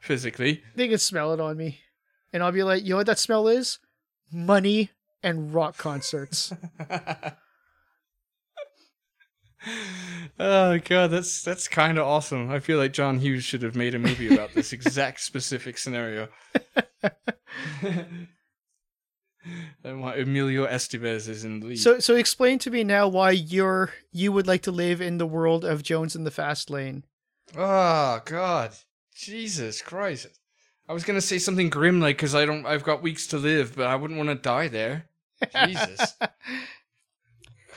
Physically, 0.00 0.62
They 0.76 0.86
could 0.86 1.00
smell 1.00 1.32
it 1.32 1.40
on 1.40 1.56
me. 1.56 1.80
And 2.32 2.44
I'll 2.44 2.52
be 2.52 2.62
like, 2.62 2.84
you 2.84 2.90
know 2.90 2.98
what 2.98 3.06
that 3.06 3.18
smell 3.18 3.48
is? 3.48 3.80
Money 4.34 4.90
and 5.22 5.54
rock 5.54 5.76
concerts. 5.76 6.52
oh 10.38 10.78
god, 10.78 11.10
that's 11.10 11.42
that's 11.42 11.68
kind 11.68 11.98
of 11.98 12.06
awesome. 12.06 12.50
I 12.50 12.60
feel 12.60 12.78
like 12.78 12.92
John 12.92 13.18
Hughes 13.20 13.44
should 13.44 13.62
have 13.62 13.76
made 13.76 13.94
a 13.94 13.98
movie 13.98 14.32
about 14.32 14.52
this 14.54 14.72
exact 14.72 15.20
specific 15.24 15.78
scenario. 15.78 16.28
and 17.82 18.28
why 20.00 20.16
Emilio 20.16 20.66
Estevez 20.66 21.28
is 21.28 21.44
in 21.44 21.60
the 21.60 21.66
lead. 21.66 21.78
so 21.78 21.98
so 21.98 22.14
explain 22.16 22.58
to 22.58 22.70
me 22.70 22.84
now 22.84 23.06
why 23.08 23.30
you're 23.30 23.92
you 24.12 24.32
would 24.32 24.46
like 24.46 24.62
to 24.62 24.72
live 24.72 25.00
in 25.00 25.18
the 25.18 25.26
world 25.26 25.64
of 25.64 25.82
Jones 25.82 26.16
in 26.16 26.24
the 26.24 26.30
Fast 26.30 26.70
Lane. 26.70 27.04
Oh 27.56 28.20
God, 28.24 28.72
Jesus 29.14 29.80
Christ! 29.80 30.26
I 30.88 30.92
was 30.92 31.04
gonna 31.04 31.20
say 31.20 31.38
something 31.38 31.70
grim 31.70 32.00
like 32.00 32.16
because 32.16 32.34
I 32.34 32.44
don't, 32.44 32.66
I've 32.66 32.84
got 32.84 33.02
weeks 33.02 33.26
to 33.28 33.38
live, 33.38 33.74
but 33.76 33.86
I 33.86 33.96
wouldn't 33.96 34.18
want 34.18 34.28
to 34.30 34.34
die 34.34 34.68
there. 34.68 35.06
Jesus, 35.66 36.14
God, 36.20 36.30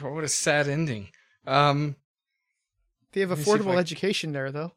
what 0.14 0.24
a 0.24 0.28
sad 0.28 0.68
ending. 0.68 1.10
Um, 1.46 1.96
They 3.14 3.22
have 3.22 3.30
Let 3.30 3.40
me 3.40 3.44
see 3.46 3.52
if 3.52 3.60
affordable 3.62 3.76
I- 3.76 3.80
education 3.80 4.32
there 4.32 4.52
though. 4.52 4.74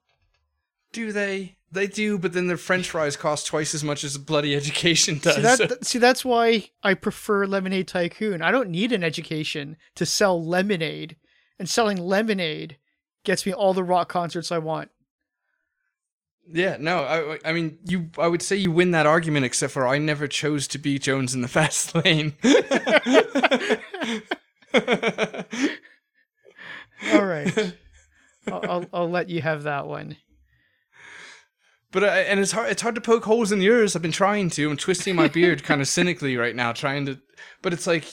do 0.93 1.12
they? 1.12 1.57
They 1.73 1.87
do, 1.87 2.19
but 2.19 2.33
then 2.33 2.49
their 2.49 2.57
French 2.57 2.90
fries 2.90 3.16
cost 3.16 3.47
twice 3.47 3.77
as 3.77 3.85
much 3.85 4.03
as 4.03 4.16
a 4.16 4.19
bloody 4.19 4.57
education 4.57 5.19
does. 5.19 5.37
See 5.37 5.43
that 5.43 5.59
th- 5.69 5.83
see 5.85 5.99
that's 6.01 6.25
why 6.25 6.69
I 6.83 6.95
prefer 6.95 7.47
Lemonade 7.47 7.87
Tycoon. 7.87 8.43
I 8.43 8.51
don't 8.51 8.71
need 8.71 8.90
an 8.90 9.05
education 9.05 9.77
to 9.95 10.05
sell 10.05 10.45
lemonade. 10.45 11.14
And 11.61 11.69
selling 11.69 11.97
lemonade 11.99 12.77
gets 13.23 13.47
me 13.47 13.53
all 13.53 13.73
the 13.73 13.85
rock 13.85 14.09
concerts 14.09 14.51
I 14.51 14.59
want. 14.59 14.90
Yeah, 16.48 16.76
no, 16.81 16.98
I, 16.98 17.48
I 17.48 17.53
mean, 17.53 17.79
you. 17.85 18.11
I 18.18 18.29
would 18.29 18.42
say 18.42 18.57
you 18.57 18.70
win 18.70 18.90
that 18.92 19.07
argument, 19.07 19.46
except 19.46 19.72
for 19.72 19.87
I 19.87 19.98
never 19.98 20.26
chose 20.26 20.66
to 20.68 20.79
be 20.79 20.98
Jones 20.98 21.35
in 21.35 21.42
the 21.42 21.48
fast 21.48 21.94
lane. 21.94 22.35
All 27.12 27.24
right. 27.24 27.74
I'll, 28.46 28.70
I'll 28.70 28.87
I'll 28.92 29.11
let 29.11 29.29
you 29.29 29.42
have 29.42 29.64
that 29.64 29.87
one. 29.87 30.16
But 31.92 32.05
uh, 32.05 32.07
and 32.07 32.38
it's 32.38 32.53
hard. 32.53 32.70
It's 32.70 32.83
hard 32.83 32.94
to 32.94 33.00
poke 33.00 33.24
holes 33.24 33.53
in 33.53 33.61
yours. 33.61 33.96
I've 33.96 34.03
been 34.03 34.12
trying 34.12 34.50
to. 34.50 34.70
I'm 34.70 34.76
twisting 34.76 35.16
my 35.16 35.29
beard 35.29 35.62
kind 35.64 35.81
of 35.81 35.88
cynically 35.88 36.37
right 36.37 36.55
now, 36.55 36.72
trying 36.72 37.07
to. 37.07 37.18
But 37.62 37.72
it's 37.72 37.87
like, 37.87 38.05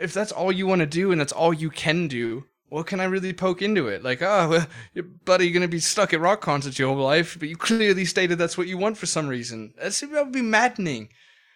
if 0.00 0.12
that's 0.12 0.32
all 0.32 0.52
you 0.52 0.66
want 0.66 0.80
to 0.80 0.86
do 0.86 1.10
and 1.10 1.20
that's 1.20 1.32
all 1.32 1.52
you 1.52 1.70
can 1.70 2.06
do, 2.06 2.44
what 2.68 2.86
can 2.86 3.00
I 3.00 3.04
really 3.04 3.32
poke 3.32 3.62
into 3.62 3.88
it? 3.88 4.02
Like, 4.02 4.22
oh, 4.22 4.48
well, 4.48 4.66
your 4.94 5.04
buddy 5.04 5.50
gonna 5.50 5.68
be 5.68 5.80
stuck 5.80 6.12
at 6.12 6.20
rock 6.20 6.40
concerts 6.40 6.78
your 6.78 6.94
whole 6.94 7.04
life, 7.04 7.36
but 7.38 7.48
you 7.48 7.56
clearly 7.56 8.04
stated 8.04 8.38
that's 8.38 8.58
what 8.58 8.66
you 8.66 8.78
want 8.78 8.98
for 8.98 9.06
some 9.06 9.28
reason. 9.28 9.74
That's, 9.80 10.00
that 10.00 10.10
would 10.10 10.32
be 10.32 10.42
maddening. 10.42 11.08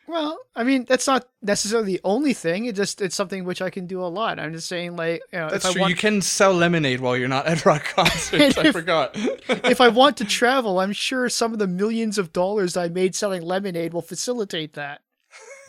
Well, 0.08 0.38
I 0.56 0.64
mean, 0.64 0.84
that's 0.84 1.06
not 1.06 1.28
necessarily 1.42 1.94
the 1.94 2.00
only 2.02 2.34
thing. 2.34 2.64
It 2.64 2.74
just 2.74 3.00
it's 3.00 3.14
something 3.14 3.44
which 3.44 3.62
I 3.62 3.70
can 3.70 3.86
do 3.86 4.02
a 4.02 4.06
lot. 4.08 4.40
I'm 4.40 4.52
just 4.52 4.68
saying, 4.68 4.96
like, 4.96 5.22
you 5.32 5.38
know, 5.38 5.48
That's 5.48 5.64
if 5.64 5.70
I 5.70 5.72
true. 5.74 5.80
want 5.82 5.90
You 5.90 5.96
can 5.96 6.20
sell 6.20 6.52
lemonade 6.52 7.00
while 7.00 7.16
you're 7.16 7.28
not 7.28 7.46
at 7.46 7.64
rock 7.64 7.84
concerts. 7.96 8.58
I 8.58 8.72
forgot. 8.72 9.12
if 9.14 9.80
I 9.80 9.88
want 9.88 10.16
to 10.18 10.24
travel, 10.24 10.80
I'm 10.80 10.92
sure 10.92 11.28
some 11.28 11.52
of 11.52 11.60
the 11.60 11.68
millions 11.68 12.18
of 12.18 12.32
dollars 12.32 12.76
I 12.76 12.88
made 12.88 13.14
selling 13.14 13.42
lemonade 13.42 13.92
will 13.94 14.02
facilitate 14.02 14.72
that. 14.74 15.02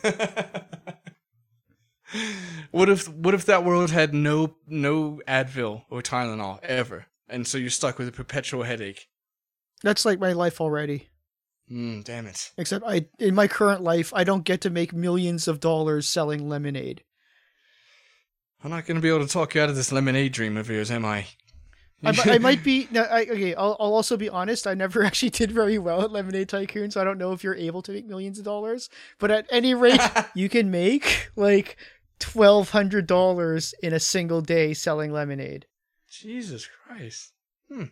what 2.71 2.89
if 2.89 3.07
what 3.09 3.33
if 3.33 3.45
that 3.45 3.63
world 3.63 3.91
had 3.91 4.13
no 4.13 4.55
no 4.67 5.21
Advil 5.27 5.83
or 5.89 6.01
Tylenol 6.01 6.59
ever, 6.63 7.05
and 7.27 7.47
so 7.47 7.57
you're 7.57 7.69
stuck 7.69 7.97
with 7.97 8.07
a 8.07 8.11
perpetual 8.11 8.63
headache? 8.63 9.07
That's 9.83 10.05
like 10.05 10.19
my 10.19 10.33
life 10.33 10.61
already. 10.61 11.09
Mm, 11.71 12.03
damn 12.03 12.27
it. 12.27 12.51
Except 12.57 12.85
I 12.85 13.07
in 13.19 13.35
my 13.35 13.47
current 13.47 13.81
life, 13.81 14.13
I 14.13 14.23
don't 14.23 14.43
get 14.43 14.61
to 14.61 14.69
make 14.69 14.93
millions 14.93 15.47
of 15.47 15.59
dollars 15.59 16.07
selling 16.07 16.47
lemonade. 16.47 17.03
I'm 18.63 18.71
not 18.71 18.85
going 18.85 18.95
to 18.95 19.01
be 19.01 19.09
able 19.09 19.25
to 19.25 19.31
talk 19.31 19.55
you 19.55 19.61
out 19.61 19.69
of 19.69 19.75
this 19.75 19.91
lemonade 19.91 20.31
dream 20.31 20.55
of 20.55 20.69
yours, 20.69 20.89
am 20.89 21.03
I? 21.03 21.27
I, 22.05 22.13
I 22.25 22.37
might 22.37 22.63
be 22.65 22.87
no, 22.91 23.03
I, 23.03 23.21
okay. 23.21 23.55
I'll, 23.55 23.75
I'll 23.79 23.93
also 23.93 24.17
be 24.17 24.29
honest. 24.29 24.67
I 24.67 24.73
never 24.73 25.03
actually 25.05 25.29
did 25.29 25.51
very 25.51 25.77
well 25.77 26.01
at 26.01 26.11
Lemonade 26.11 26.49
Tycoon, 26.49 26.91
so 26.91 27.01
I 27.01 27.03
don't 27.03 27.17
know 27.17 27.31
if 27.33 27.43
you're 27.43 27.55
able 27.55 27.81
to 27.83 27.91
make 27.91 28.05
millions 28.05 28.39
of 28.39 28.45
dollars. 28.45 28.89
But 29.19 29.31
at 29.31 29.47
any 29.49 29.73
rate, 29.73 30.01
you 30.35 30.49
can 30.49 30.71
make 30.71 31.29
like 31.35 31.77
twelve 32.19 32.71
hundred 32.71 33.07
dollars 33.07 33.73
in 33.81 33.93
a 33.93 33.99
single 33.99 34.41
day 34.41 34.73
selling 34.73 35.11
lemonade. 35.11 35.65
Jesus 36.09 36.67
Christ. 36.67 37.33
Hmm. 37.69 37.85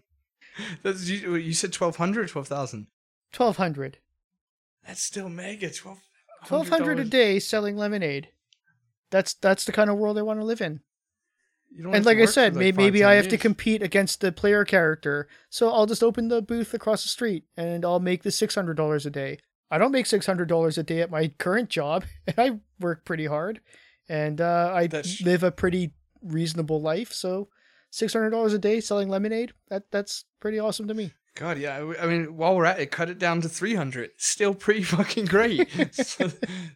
That's, 0.83 1.07
you, 1.09 1.35
you 1.35 1.53
said 1.53 1.75
1,200 1.75 2.27
12,000? 2.29 2.87
Twelve 3.31 3.57
hundred. 3.57 3.97
That's 4.85 5.01
still 5.01 5.29
mega. 5.29 5.69
12 5.69 5.99
Twelve 6.45 6.69
hundred 6.69 6.99
a 6.99 7.05
day 7.05 7.39
selling 7.39 7.77
lemonade. 7.77 8.29
That's 9.11 9.33
that's 9.35 9.65
the 9.65 9.71
kind 9.71 9.89
of 9.89 9.97
world 9.97 10.17
I 10.17 10.23
want 10.23 10.39
to 10.39 10.45
live 10.45 10.61
in. 10.61 10.81
You 11.69 11.83
don't 11.83 11.95
And 11.95 12.05
like 12.05 12.17
I 12.17 12.25
said, 12.25 12.55
like, 12.55 12.59
may, 12.59 12.71
maybe 12.71 13.03
I 13.03 13.13
have 13.13 13.27
to 13.29 13.37
compete 13.37 13.81
against 13.81 14.21
the 14.21 14.31
player 14.31 14.65
character. 14.65 15.27
So 15.49 15.69
I'll 15.69 15.85
just 15.85 16.03
open 16.03 16.27
the 16.27 16.41
booth 16.41 16.73
across 16.73 17.03
the 17.03 17.09
street 17.09 17.45
and 17.55 17.85
I'll 17.85 17.99
make 17.99 18.23
the 18.23 18.31
six 18.31 18.55
hundred 18.55 18.75
dollars 18.75 19.05
a 19.05 19.11
day. 19.11 19.37
I 19.69 19.77
don't 19.77 19.91
make 19.91 20.05
six 20.05 20.25
hundred 20.25 20.49
dollars 20.49 20.77
a 20.77 20.83
day 20.83 20.99
at 21.01 21.11
my 21.11 21.27
current 21.37 21.69
job, 21.69 22.05
and 22.27 22.35
I 22.37 22.59
work 22.79 23.05
pretty 23.05 23.27
hard, 23.27 23.61
and 24.11 24.41
uh, 24.41 24.71
I 24.75 24.87
That's- 24.87 25.21
live 25.21 25.43
a 25.43 25.51
pretty 25.51 25.93
reasonable 26.21 26.81
life. 26.81 27.13
So 27.13 27.47
six 27.89 28.13
hundred 28.13 28.31
dollars 28.31 28.53
a 28.53 28.59
day 28.59 28.79
selling 28.81 29.09
lemonade 29.09 29.53
that 29.69 29.83
that's 29.91 30.25
pretty 30.39 30.59
awesome 30.59 30.87
to 30.87 30.93
me. 30.93 31.13
God, 31.35 31.57
yeah. 31.57 31.77
I- 31.77 32.03
I 32.03 32.07
mean, 32.07 32.35
while 32.35 32.55
we're 32.55 32.65
at 32.65 32.79
it, 32.81 32.91
cut 32.91 33.09
it 33.09 33.17
down 33.17 33.39
to 33.41 33.47
300. 33.49 34.09
Still 34.17 34.53
pretty 34.53 34.83
fucking 34.95 35.25
great. 35.25 35.69
So, 35.95 36.29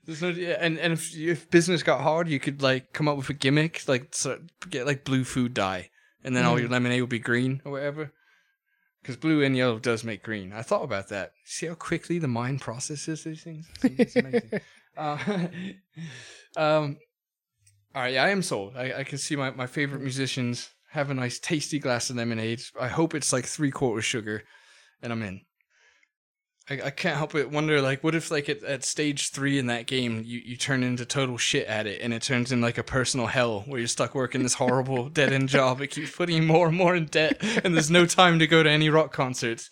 there's 0.05 0.21
no, 0.21 0.29
yeah, 0.29 0.57
and 0.61 0.79
and 0.79 0.93
if, 0.93 1.13
if 1.15 1.49
business 1.51 1.83
got 1.83 1.99
hard, 2.01 2.29
you 2.29 2.39
could 2.39 2.61
like 2.61 2.93
come 2.93 3.09
up 3.09 3.17
with 3.17 3.29
a 3.29 3.33
gimmick, 3.33 3.83
like 3.87 4.15
so, 4.15 4.39
get 4.69 4.85
like 4.85 5.03
blue 5.03 5.25
food 5.25 5.53
dye, 5.53 5.89
and 6.23 6.35
then 6.35 6.45
all 6.45 6.57
your 6.59 6.69
lemonade 6.69 7.01
will 7.01 7.07
be 7.07 7.19
green 7.19 7.61
or 7.65 7.73
whatever. 7.73 8.11
Because 9.01 9.17
blue 9.17 9.43
and 9.43 9.55
yellow 9.55 9.77
does 9.77 10.03
make 10.03 10.23
green. 10.23 10.51
I 10.51 10.63
thought 10.63 10.83
about 10.83 11.09
that. 11.09 11.33
See 11.43 11.67
how 11.67 11.75
quickly 11.75 12.17
the 12.17 12.27
mind 12.27 12.61
processes 12.61 13.23
these 13.23 13.43
things. 13.43 13.67
It's 13.83 14.15
amazing. 14.15 14.49
uh, 14.97 15.47
um, 16.57 16.97
all 17.95 18.01
right, 18.01 18.13
yeah, 18.13 18.25
I 18.25 18.29
am 18.29 18.41
sold. 18.41 18.75
I, 18.75 18.93
I 18.99 19.03
can 19.05 19.17
see 19.17 19.37
my, 19.37 19.51
my 19.51 19.67
favorite 19.67 20.01
musicians 20.01 20.69
have 20.91 21.09
a 21.09 21.13
nice 21.13 21.39
tasty 21.39 21.79
glass 21.79 22.09
of 22.09 22.17
lemonade. 22.17 22.61
I 22.79 22.89
hope 22.89 23.15
it's 23.15 23.31
like 23.31 23.45
three 23.45 23.71
quarters 23.71 24.03
sugar, 24.03 24.43
and 25.01 25.13
I'm 25.13 25.23
in. 25.23 25.41
I, 26.69 26.81
I 26.87 26.89
can't 26.89 27.15
help 27.15 27.31
but 27.31 27.51
wonder, 27.51 27.81
like, 27.81 28.03
what 28.03 28.13
if, 28.13 28.31
like, 28.31 28.49
at, 28.49 28.63
at 28.63 28.83
stage 28.83 29.31
three 29.31 29.57
in 29.57 29.67
that 29.67 29.87
game, 29.87 30.23
you, 30.25 30.41
you 30.43 30.57
turn 30.57 30.83
into 30.83 31.05
total 31.05 31.37
shit 31.37 31.67
at 31.67 31.87
it, 31.87 32.01
and 32.01 32.13
it 32.13 32.21
turns 32.21 32.51
in 32.51 32.59
like 32.59 32.77
a 32.77 32.83
personal 32.83 33.27
hell 33.27 33.63
where 33.65 33.79
you're 33.79 33.87
stuck 33.87 34.13
working 34.13 34.43
this 34.43 34.55
horrible 34.55 35.07
dead 35.09 35.31
end 35.31 35.47
job. 35.47 35.79
It 35.79 35.87
keeps 35.87 36.13
putting 36.13 36.35
you 36.35 36.43
more 36.43 36.67
and 36.67 36.75
more 36.75 36.97
in 36.97 37.05
debt, 37.05 37.41
and 37.63 37.73
there's 37.73 37.91
no 37.91 38.05
time 38.05 38.39
to 38.39 38.47
go 38.47 38.61
to 38.61 38.69
any 38.69 38.89
rock 38.89 39.13
concerts. 39.13 39.69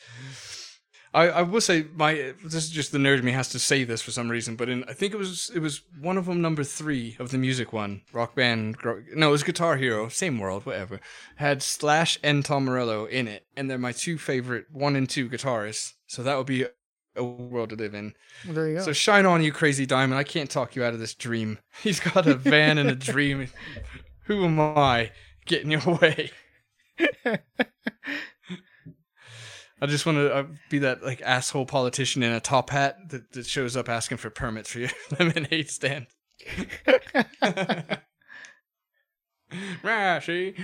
I, 1.13 1.30
I 1.30 1.41
will 1.43 1.62
say 1.62 1.86
my 1.95 2.34
this 2.43 2.63
is 2.63 2.69
just 2.69 2.91
the 2.91 2.97
nerd 2.97 3.19
in 3.19 3.26
me 3.26 3.32
has 3.34 3.49
to 3.49 3.60
say 3.60 3.84
this 3.84 4.02
for 4.02 4.12
some 4.12 4.30
reason, 4.30 4.56
but 4.56 4.69
in 4.69 4.84
I 4.86 4.93
think 4.93 5.13
it 5.13 5.17
was 5.17 5.52
it 5.54 5.60
was 5.60 5.82
one 5.99 6.17
of 6.17 6.26
them 6.26 6.41
number 6.41 6.63
three 6.63 7.15
of 7.19 7.30
the 7.30 7.38
music 7.38 7.71
one 7.71 8.02
rock 8.12 8.36
band 8.36 8.78
no 9.13 9.28
it 9.28 9.32
was 9.32 9.43
Guitar 9.43 9.78
Hero 9.78 10.10
same 10.10 10.39
world 10.39 10.65
whatever 10.65 10.99
had 11.36 11.62
Slash 11.62 12.17
and 12.23 12.43
Tom 12.43 12.65
Morello 12.65 13.06
in 13.06 13.28
it, 13.28 13.45
and 13.56 13.69
they're 13.69 13.78
my 13.78 13.91
two 13.91 14.17
favorite 14.17 14.65
one 14.71 14.95
and 14.95 15.08
two 15.08 15.30
guitarists, 15.30 15.93
so 16.08 16.23
that 16.23 16.38
would 16.38 16.47
be 16.47 16.65
a 17.15 17.23
world 17.23 17.69
to 17.69 17.76
live 17.76 17.93
in. 17.93 18.13
Well, 18.45 18.56
there 18.56 18.69
you 18.69 18.78
go. 18.78 18.84
So 18.84 18.93
shine 18.93 19.26
on 19.26 19.43
you, 19.43 19.52
crazy 19.52 19.86
diamond! 19.86 20.17
I 20.17 20.23
can't 20.23 20.49
talk 20.49 20.76
you 20.76 20.84
out 20.84 20.93
of 20.93 20.99
this 20.99 21.13
dream. 21.13 21.60
He's 21.84 21.99
got 21.99 22.28
a 22.28 22.36
van 22.36 22.78
and 22.78 22.89
a 22.89 22.95
dream. 23.12 23.49
Who 24.26 24.45
am 24.45 24.60
I 24.60 25.12
getting 25.45 25.71
your 25.71 25.82
way? 26.02 26.32
I 29.84 29.86
just 29.86 30.06
want 30.06 30.17
to 30.17 30.34
uh, 30.34 30.46
be 30.69 30.80
that 30.80 31.04
like 31.04 31.22
asshole 31.24 31.65
politician 31.65 32.24
in 32.24 32.32
a 32.32 32.39
top 32.39 32.69
hat 32.69 32.96
that, 33.10 33.34
that 33.34 33.46
shows 33.46 33.76
up 33.76 33.89
asking 33.89 34.15
for 34.17 34.30
permits 34.30 34.72
for 34.72 34.80
your 34.80 34.89
lemonade 35.19 35.69
stand. 35.69 36.08
Rashi, 39.84 40.58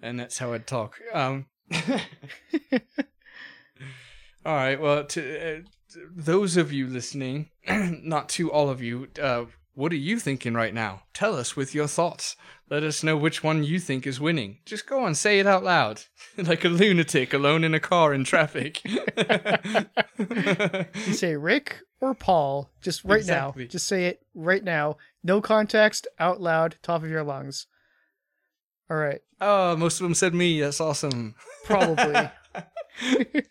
and 0.00 0.18
that's 0.18 0.38
how 0.38 0.54
I'd 0.54 0.66
talk. 0.66 0.98
Um, 1.12 1.44
all 4.46 4.54
right. 4.54 4.80
Well, 4.80 5.04
to 5.04 5.58
uh, 5.58 5.60
those 6.16 6.56
of 6.56 6.72
you 6.72 6.86
listening, 6.86 7.50
not 7.68 8.30
to 8.30 8.50
all 8.50 8.70
of 8.70 8.80
you, 8.80 9.08
uh, 9.22 9.44
what 9.78 9.92
are 9.92 9.96
you 9.96 10.18
thinking 10.18 10.54
right 10.54 10.74
now? 10.74 11.02
Tell 11.14 11.36
us 11.36 11.54
with 11.54 11.72
your 11.72 11.86
thoughts. 11.86 12.34
Let 12.68 12.82
us 12.82 13.04
know 13.04 13.16
which 13.16 13.44
one 13.44 13.62
you 13.62 13.78
think 13.78 14.08
is 14.08 14.18
winning. 14.18 14.58
Just 14.66 14.88
go 14.88 15.04
on, 15.04 15.14
say 15.14 15.38
it 15.38 15.46
out 15.46 15.62
loud, 15.62 16.02
like 16.36 16.64
a 16.64 16.68
lunatic 16.68 17.32
alone 17.32 17.62
in 17.62 17.74
a 17.74 17.78
car 17.78 18.12
in 18.12 18.24
traffic. 18.24 18.82
you 18.84 19.04
say 21.14 21.36
Rick 21.36 21.78
or 22.00 22.12
Paul, 22.12 22.72
just 22.82 23.04
right 23.04 23.20
Exactly. 23.20 23.64
now. 23.64 23.68
Just 23.68 23.86
say 23.86 24.06
it 24.06 24.20
right 24.34 24.64
now. 24.64 24.96
No 25.22 25.40
context, 25.40 26.08
out 26.18 26.40
loud, 26.40 26.74
top 26.82 27.04
of 27.04 27.10
your 27.10 27.22
lungs. 27.22 27.68
All 28.90 28.96
right, 28.96 29.20
oh, 29.40 29.76
most 29.76 30.00
of 30.00 30.04
them 30.04 30.14
said 30.14 30.34
me. 30.34 30.60
That's 30.60 30.80
awesome. 30.80 31.36
probably. 31.64 32.30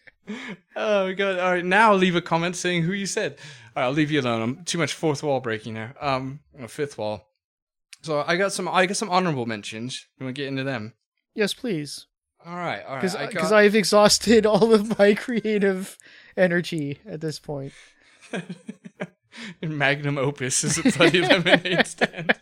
oh 0.75 1.13
god! 1.13 1.39
All 1.39 1.51
right, 1.53 1.63
now 1.63 1.93
leave 1.93 2.17
a 2.17 2.21
comment 2.21 2.57
saying 2.57 2.83
who 2.83 2.91
you 2.91 3.05
said. 3.05 3.37
Right, 3.77 3.83
I'll 3.83 3.91
leave 3.91 4.09
you 4.09 4.21
alone. 4.21 4.41
I'm 4.41 4.63
too 4.65 4.79
much 4.79 4.93
fourth 4.93 5.21
wall 5.21 5.39
breaking 5.39 5.75
now. 5.75 5.91
Um, 6.01 6.39
fifth 6.67 6.97
wall. 6.97 7.27
So 8.01 8.23
I 8.25 8.35
got 8.35 8.51
some. 8.51 8.67
I 8.67 8.87
got 8.87 8.97
some 8.97 9.11
honorable 9.11 9.45
mentions. 9.45 10.03
You 10.17 10.25
want 10.25 10.35
to 10.35 10.41
get 10.41 10.47
into 10.47 10.63
them? 10.63 10.93
yes, 11.35 11.53
please. 11.53 12.07
All 12.43 12.55
right, 12.55 12.81
all 12.83 12.93
right. 12.93 13.01
Because 13.01 13.15
I 13.15 13.27
because 13.27 13.51
got- 13.51 13.57
I've 13.59 13.75
exhausted 13.75 14.45
all 14.47 14.73
of 14.73 14.97
my 14.97 15.13
creative 15.13 15.95
energy 16.35 17.01
at 17.05 17.21
this 17.21 17.37
point. 17.37 17.71
Magnum 19.61 20.17
opus 20.17 20.63
is 20.63 20.79
a 20.79 20.97
bloody 20.97 21.21
lemonade 21.27 21.85
stand. 21.85 22.33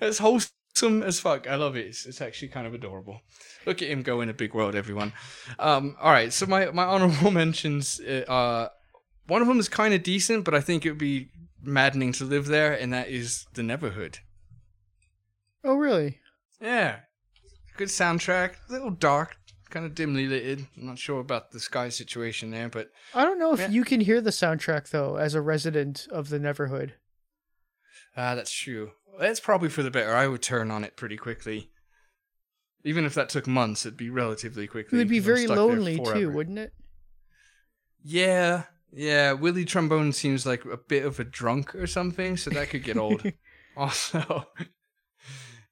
it's 0.00 0.18
wholesome 0.18 1.02
as 1.02 1.20
fuck. 1.20 1.46
I 1.46 1.56
love 1.56 1.76
it. 1.76 1.88
It's, 1.88 2.06
it's 2.06 2.22
actually 2.22 2.48
kind 2.48 2.66
of 2.66 2.72
adorable. 2.72 3.20
Look 3.66 3.82
at 3.82 3.88
him 3.88 4.00
go 4.02 4.22
in 4.22 4.30
a 4.30 4.34
big 4.34 4.54
world, 4.54 4.74
everyone. 4.74 5.12
Um, 5.58 5.96
all 6.00 6.10
right, 6.10 6.32
so 6.32 6.46
my 6.46 6.70
my 6.70 6.84
honorable 6.84 7.30
mentions. 7.30 8.00
Uh, 8.00 8.68
one 9.30 9.40
of 9.42 9.48
them 9.48 9.58
is 9.58 9.68
kind 9.68 9.94
of 9.94 10.02
decent, 10.02 10.44
but 10.44 10.54
I 10.54 10.60
think 10.60 10.84
it 10.84 10.90
would 10.90 10.98
be 10.98 11.30
maddening 11.62 12.12
to 12.14 12.24
live 12.24 12.46
there, 12.46 12.72
and 12.72 12.92
that 12.92 13.08
is 13.08 13.46
the 13.54 13.62
Neverhood. 13.62 14.18
Oh, 15.64 15.74
really? 15.76 16.18
Yeah, 16.60 17.00
good 17.76 17.88
soundtrack. 17.88 18.54
A 18.68 18.72
little 18.72 18.90
dark, 18.90 19.36
kind 19.70 19.86
of 19.86 19.94
dimly 19.94 20.26
lit. 20.26 20.60
I'm 20.76 20.86
not 20.86 20.98
sure 20.98 21.20
about 21.20 21.52
the 21.52 21.60
sky 21.60 21.88
situation 21.90 22.50
there, 22.50 22.68
but 22.68 22.90
I 23.14 23.24
don't 23.24 23.38
know 23.38 23.52
if 23.54 23.60
Yeah. 23.60 23.68
you 23.68 23.84
can 23.84 24.00
hear 24.00 24.20
the 24.20 24.30
soundtrack 24.30 24.90
though, 24.90 25.16
as 25.16 25.34
a 25.34 25.40
resident 25.40 26.06
of 26.10 26.28
the 26.28 26.38
Neverhood. 26.38 26.92
Ah, 28.16 28.34
that's 28.34 28.52
true. 28.52 28.92
That's 29.18 29.40
probably 29.40 29.68
for 29.68 29.82
the 29.82 29.90
better. 29.90 30.14
I 30.14 30.26
would 30.26 30.42
turn 30.42 30.70
on 30.70 30.82
it 30.84 30.96
pretty 30.96 31.16
quickly. 31.16 31.70
Even 32.84 33.04
if 33.04 33.12
that 33.14 33.28
took 33.28 33.46
months, 33.46 33.84
it'd 33.84 33.98
be 33.98 34.08
relatively 34.10 34.66
quickly. 34.66 34.96
It 34.98 35.00
would 35.02 35.08
be 35.08 35.18
very 35.18 35.46
lonely 35.46 35.98
too, 36.00 36.30
wouldn't 36.30 36.58
it? 36.58 36.72
Yeah, 38.02 38.64
yeah. 38.92 39.32
Willie 39.32 39.64
Trombone 39.64 40.12
seems 40.12 40.46
like 40.46 40.64
a 40.64 40.76
bit 40.76 41.04
of 41.04 41.20
a 41.20 41.24
drunk 41.24 41.74
or 41.74 41.86
something, 41.86 42.36
so 42.36 42.50
that 42.50 42.70
could 42.70 42.84
get 42.84 42.96
old. 42.96 43.22
also, 43.76 44.46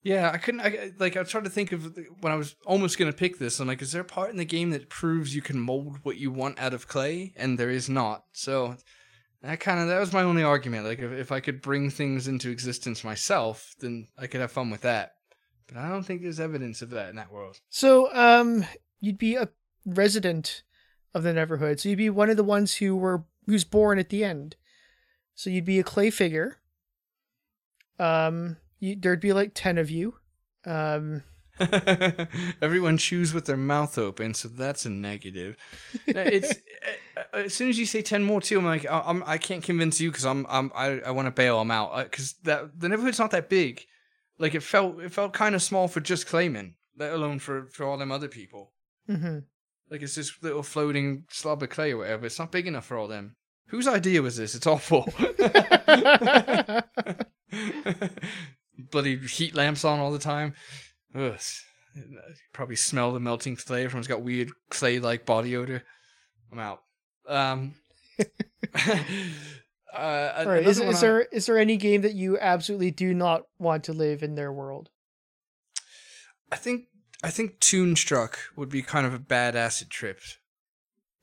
yeah, 0.03 0.31
I 0.33 0.39
couldn't. 0.39 0.61
I, 0.61 0.93
like, 0.99 1.17
I 1.17 1.23
tried 1.23 1.45
to 1.45 1.51
think 1.51 1.73
of 1.73 1.97
when 2.21 2.33
I 2.33 2.37
was 2.37 2.57
almost 2.67 2.99
gonna 2.99 3.13
pick 3.13 3.39
this. 3.39 3.61
I'm 3.61 3.69
like, 3.69 3.83
is 3.83 3.93
there 3.93 4.03
a 4.03 4.07
part 4.07 4.31
in 4.31 4.37
the 4.37 4.45
game 4.45 4.71
that 4.71 4.89
proves 4.89 5.35
you 5.35 5.43
can 5.43 5.59
mold 5.59 5.99
what 6.03 6.17
you 6.17 6.31
want 6.31 6.59
out 6.59 6.75
of 6.75 6.89
clay? 6.89 7.33
And 7.37 7.59
there 7.59 7.71
is 7.71 7.89
not. 7.89 8.25
So 8.33 8.77
that 9.43 9.61
kind 9.61 9.81
of 9.81 9.89
that 9.89 10.01
was 10.01 10.13
my 10.13 10.23
only 10.23 10.43
argument. 10.43 10.87
Like, 10.87 11.01
if, 11.01 11.13
if 11.13 11.33
I 11.33 11.41
could 11.41 11.61
bring 11.61 11.91
things 11.91 12.29
into 12.29 12.51
existence 12.51 13.05
myself, 13.05 13.75
then 13.81 14.09
I 14.19 14.27
could 14.27 14.41
have 14.41 14.53
fun 14.53 14.71
with 14.71 14.83
that. 14.83 15.13
But 15.67 15.77
I 15.77 15.89
don't 15.89 16.03
think 16.03 16.23
there's 16.23 16.41
evidence 16.41 16.81
of 16.81 16.91
that 16.91 17.11
in 17.11 17.17
that 17.17 17.31
world. 17.31 17.61
So, 17.69 18.13
um, 18.15 18.65
you'd 19.01 19.19
be 19.19 19.35
a 19.35 19.51
resident 19.85 20.63
of 21.19 21.25
the 21.25 21.33
Neverhood. 21.33 21.79
So 21.81 21.89
you'd 21.89 21.97
be 21.99 22.11
one 22.11 22.31
of 22.31 22.37
the 22.37 22.45
ones 22.45 22.77
who 22.77 22.97
were 22.97 23.25
who's 23.47 23.65
born 23.65 23.99
at 23.99 24.09
the 24.09 24.25
end. 24.25 24.57
So 25.35 25.51
you'd 25.51 25.65
be 25.65 25.79
a 25.79 25.85
clay 25.85 26.11
figure. 26.11 26.59
Um, 27.99 28.57
you, 28.81 28.97
there'd 28.99 29.21
be 29.21 29.33
like 29.33 29.53
ten 29.55 29.79
of 29.79 29.91
you. 29.91 30.15
Um, 30.65 31.23
Everyone 32.63 32.99
chews 32.99 33.33
with 33.35 33.47
their 33.47 33.57
mouth 33.57 33.99
open, 33.99 34.35
so 34.35 34.49
that's 34.49 34.87
a 34.87 34.91
negative. 34.91 35.57
No, 36.07 36.21
it's 36.23 36.53
uh, 37.17 37.23
as 37.39 37.55
soon 37.55 37.69
as 37.69 37.79
you 37.79 37.87
say 37.87 38.03
ten 38.03 38.23
more 38.23 38.41
too, 38.41 38.59
I'm 38.59 38.65
like, 38.65 38.87
I- 38.89 39.03
I'm, 39.07 39.25
I 39.27 39.39
can't 39.39 39.63
convince 39.65 40.01
you 40.01 40.11
because 40.11 40.25
I'm, 40.25 40.47
I'm, 40.49 40.71
I, 40.75 41.01
I 41.01 41.11
want 41.11 41.27
to 41.27 41.33
bail 41.33 41.59
them 41.59 41.71
out 41.73 41.97
because 42.05 42.35
that 42.45 42.79
the 42.79 42.89
neighborhood's 42.89 43.19
not 43.19 43.33
that 43.33 43.49
big. 43.49 43.85
Like 44.39 44.55
it 44.55 44.63
felt, 44.63 45.01
it 45.01 45.13
felt 45.13 45.33
kind 45.33 45.57
of 45.57 45.63
small 45.63 45.89
for 45.89 45.99
just 46.01 46.29
Klaymen, 46.29 46.75
let 46.97 47.13
alone 47.13 47.41
for 47.41 47.67
for 47.67 47.85
all 47.85 47.97
them 47.97 48.13
other 48.13 48.29
people. 48.29 48.73
mhm. 49.09 49.45
Like 49.91 50.03
it's 50.03 50.15
this 50.15 50.33
little 50.43 50.63
floating 50.63 51.25
slab 51.31 51.63
of 51.63 51.71
clay 51.71 51.93
or 51.93 51.99
whatever. 51.99 52.27
It's 52.27 52.39
not 52.39 52.53
big 52.53 52.67
enough 52.67 52.87
for 52.87 52.99
all 52.99 53.09
them. 53.09 53.37
Whose 53.69 53.87
idea 53.87 54.23
was 54.23 54.37
this? 54.37 54.55
It's 54.55 54.67
awful. 54.67 55.07
Bloody 58.91 59.19
heat 59.19 59.55
lamps 59.55 59.85
on 59.85 59.99
all 59.99 60.11
the 60.11 60.19
time. 60.19 60.55
Ugh. 61.15 61.39
Probably 62.53 62.77
smell 62.77 63.13
the 63.13 63.21
melting 63.21 63.57
clay. 63.57 63.85
Everyone's 63.85 64.07
got 64.07 64.23
weird 64.23 64.51
clay-like 64.71 65.27
body 65.27 65.57
odor. 65.57 65.83
I'm 66.53 66.59
out. 66.59 66.81
Um. 67.27 67.75
uh, 68.19 68.95
All 69.95 70.47
right. 70.47 70.67
Is, 70.67 70.79
is 70.79 70.85
one 70.85 70.95
I- 70.95 71.01
there 71.01 71.21
is 71.23 71.47
there 71.47 71.59
any 71.59 71.77
game 71.77 72.03
that 72.03 72.15
you 72.15 72.39
absolutely 72.39 72.91
do 72.91 73.13
not 73.15 73.43
want 73.59 73.85
to 73.85 73.93
live 73.93 74.23
in 74.23 74.35
their 74.35 74.53
world? 74.53 74.91
I 76.51 76.57
think 76.57 76.85
I 77.23 77.31
think 77.31 77.59
Toonstruck 77.59 78.37
would 78.57 78.69
be 78.69 78.83
kind 78.83 79.07
of 79.07 79.13
a 79.13 79.19
bad 79.19 79.57
acid 79.57 79.91
trip. 79.91 80.21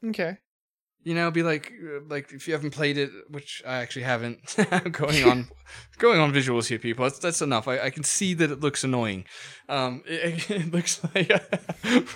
Okay. 0.05 0.38
You 1.03 1.13
know, 1.13 1.29
be 1.29 1.43
like 1.43 1.71
uh, 1.71 1.99
like 2.10 2.31
if 2.31 2.47
you 2.47 2.55
haven't 2.55 2.71
played 2.71 2.97
it, 2.97 3.12
which 3.29 3.62
I 3.65 3.75
actually 3.77 4.01
haven't. 4.03 4.55
Going 4.91 5.23
on 5.29 5.47
going 5.99 6.19
on 6.19 6.34
visuals 6.34 6.67
here, 6.67 6.79
people. 6.79 7.05
That's 7.05 7.19
that's 7.19 7.43
enough. 7.43 7.67
I, 7.67 7.79
I 7.79 7.89
can 7.91 8.03
see 8.03 8.34
that 8.34 8.49
it 8.49 8.60
looks 8.60 8.84
annoying. 8.84 9.25
Um, 9.69 10.01
it, 10.08 10.49
it 10.49 10.73
looks 10.73 11.01
like 11.13 11.31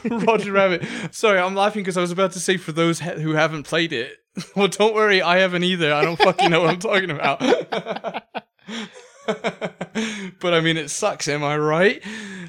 Roger 0.06 0.52
Rabbit. 0.52 0.86
Sorry, 1.12 1.38
I'm 1.38 1.54
laughing 1.54 1.84
because 1.84 1.98
I 1.98 2.02
was 2.02 2.12
about 2.12 2.32
to 2.32 2.40
say 2.40 2.58
for 2.58 2.72
those 2.72 3.00
ha- 3.00 3.14
who 3.14 3.34
haven't 3.34 3.64
played 3.64 3.94
it. 3.94 4.18
Well, 4.56 4.68
don't 4.68 4.96
worry, 4.96 5.22
I 5.22 5.38
haven't 5.38 5.64
either. 5.64 5.94
I 5.94 6.04
don't 6.04 6.18
fucking 6.18 6.50
know 6.50 6.62
what 6.62 6.72
I'm 6.72 6.80
talking 6.80 7.12
about. 7.12 7.40
but 10.40 10.54
I 10.54 10.62
mean, 10.62 10.78
it 10.78 10.90
sucks. 10.90 11.28
Am 11.28 11.44
I 11.44 11.58
right? 11.58 12.02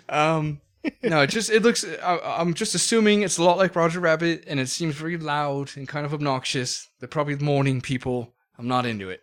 Um, 0.09 0.61
no, 1.03 1.21
it 1.23 1.29
just 1.29 1.51
it 1.51 1.63
looks. 1.63 1.85
I, 1.85 2.19
I'm 2.25 2.55
just 2.55 2.75
assuming 2.75 3.23
it's 3.23 3.39
a 3.39 3.45
lot 3.45 3.59
like 3.59 3.77
Roger 3.77 4.01
Rabbit, 4.01 4.45
and 4.47 4.59
it 4.59 4.69
seems 4.69 4.95
very 4.95 5.17
loud 5.17 5.71
and 5.77 5.87
kind 5.87 6.07
of 6.07 6.15
obnoxious. 6.15 6.89
They're 6.99 7.09
probably 7.09 7.37
morning 7.37 7.81
people. 7.81 8.35
I'm 8.59 8.69
not 8.69 8.87
into 8.87 9.11
it. 9.11 9.21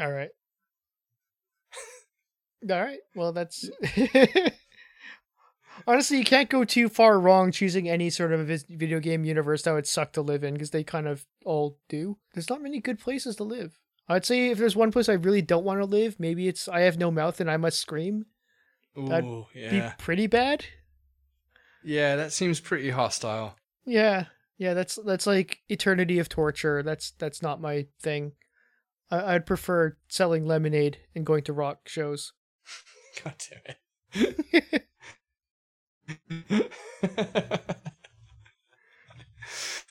All 0.00 0.10
right. 0.10 0.30
All 2.70 2.80
right. 2.80 3.00
Well, 3.14 3.32
that's 3.32 3.68
honestly 5.86 6.18
you 6.18 6.24
can't 6.24 6.50
go 6.50 6.64
too 6.64 6.88
far 6.88 7.18
wrong 7.18 7.50
choosing 7.50 7.88
any 7.88 8.10
sort 8.10 8.32
of 8.32 8.46
video 8.46 9.00
game 9.00 9.24
universe 9.24 9.62
that 9.62 9.72
would 9.72 9.86
suck 9.86 10.12
to 10.12 10.22
live 10.22 10.44
in 10.44 10.54
because 10.54 10.70
they 10.70 10.84
kind 10.84 11.06
of 11.06 11.26
all 11.44 11.78
do. 11.88 12.18
There's 12.34 12.50
not 12.50 12.62
many 12.62 12.80
good 12.80 12.98
places 12.98 13.36
to 13.36 13.44
live. 13.44 13.78
I'd 14.08 14.26
say 14.26 14.50
if 14.50 14.58
there's 14.58 14.76
one 14.76 14.90
place 14.90 15.08
I 15.08 15.14
really 15.14 15.42
don't 15.42 15.64
want 15.64 15.80
to 15.80 15.86
live, 15.86 16.18
maybe 16.18 16.48
it's 16.48 16.68
I 16.68 16.80
have 16.80 16.98
no 16.98 17.10
mouth 17.10 17.40
and 17.40 17.50
I 17.50 17.56
must 17.56 17.78
scream. 17.78 18.26
That'd 18.96 19.44
yeah, 19.54 19.70
Be 19.70 19.82
pretty 19.98 20.26
bad. 20.26 20.64
yeah, 21.82 22.16
that 22.16 22.32
seems 22.32 22.60
pretty 22.60 22.90
hostile. 22.90 23.56
Yeah, 23.84 24.26
yeah, 24.58 24.74
that's 24.74 24.98
that's 25.04 25.26
like 25.26 25.60
eternity 25.68 26.18
of 26.18 26.28
torture. 26.28 26.82
That's 26.82 27.12
that's 27.12 27.42
not 27.42 27.60
my 27.60 27.86
thing. 28.00 28.32
I, 29.10 29.34
I'd 29.34 29.46
prefer 29.46 29.96
selling 30.08 30.46
lemonade 30.46 30.98
and 31.14 31.26
going 31.26 31.44
to 31.44 31.52
rock 31.52 31.88
shows. 31.88 32.32
God 33.24 33.34
damn 33.38 33.60
it. 33.64 33.78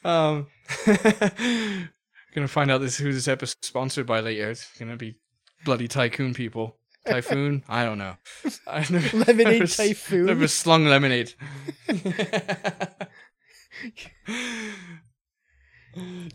um, 0.03 0.47
gonna 2.33 2.47
find 2.47 2.71
out 2.71 2.81
this 2.81 2.97
who 2.97 3.11
this 3.11 3.27
episode 3.27 3.63
sponsored 3.63 4.05
by 4.05 4.19
later. 4.19 4.51
It's 4.51 4.67
gonna 4.77 4.97
be 4.97 5.17
bloody 5.65 5.87
tycoon 5.87 6.33
people. 6.33 6.77
Typhoon? 7.05 7.63
I 7.67 7.83
don't 7.83 7.97
know. 7.97 8.15
I 8.67 8.79
never, 8.89 9.17
Lemonade 9.17 9.59
never 9.61 9.67
typhoon. 9.67 10.25
Never 10.27 10.47
slung 10.47 10.85
lemonade. 10.85 11.33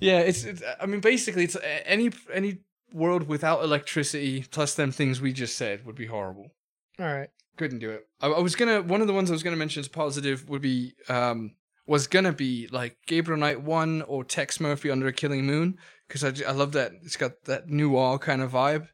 yeah, 0.01 0.21
it's, 0.21 0.45
it's. 0.45 0.63
I 0.81 0.87
mean, 0.87 1.01
basically, 1.01 1.45
it's 1.45 1.57
any 1.85 2.11
any 2.33 2.59
world 2.93 3.29
without 3.29 3.63
electricity 3.63 4.45
plus 4.51 4.75
them 4.75 4.91
things 4.91 5.21
we 5.21 5.33
just 5.33 5.57
said 5.57 5.87
would 5.87 5.97
be 5.97 6.07
horrible. 6.07 6.49
All 6.99 7.07
right. 7.07 7.29
Couldn't 7.57 7.79
do 7.79 7.91
it. 7.91 8.07
I, 8.21 8.29
I 8.29 8.41
was 8.41 8.57
gonna. 8.57 8.83
One 8.83 9.01
of 9.01 9.07
the 9.07 9.13
ones 9.13 9.31
I 9.31 9.35
was 9.35 9.43
gonna 9.43 9.57
mention 9.57 9.81
as 9.81 9.89
positive 9.89 10.49
would 10.49 10.63
be 10.63 10.95
um 11.09 11.53
was 11.87 12.07
gonna 12.07 12.33
be 12.33 12.69
like 12.73 12.97
Gabriel 13.07 13.39
Knight 13.39 13.63
one 13.63 14.03
or 14.03 14.25
Tex 14.25 14.61
Murphy 14.61 14.91
under 14.91 15.07
a 15.07 15.13
Killing 15.13 15.47
Moon 15.47 15.79
because 16.09 16.25
I, 16.25 16.33
I 16.49 16.53
love 16.53 16.73
that 16.73 16.93
it's 17.03 17.17
got 17.17 17.45
that 17.45 17.69
noir 17.69 18.19
kind 18.19 18.43
of 18.43 18.53
vibe. 18.53 18.89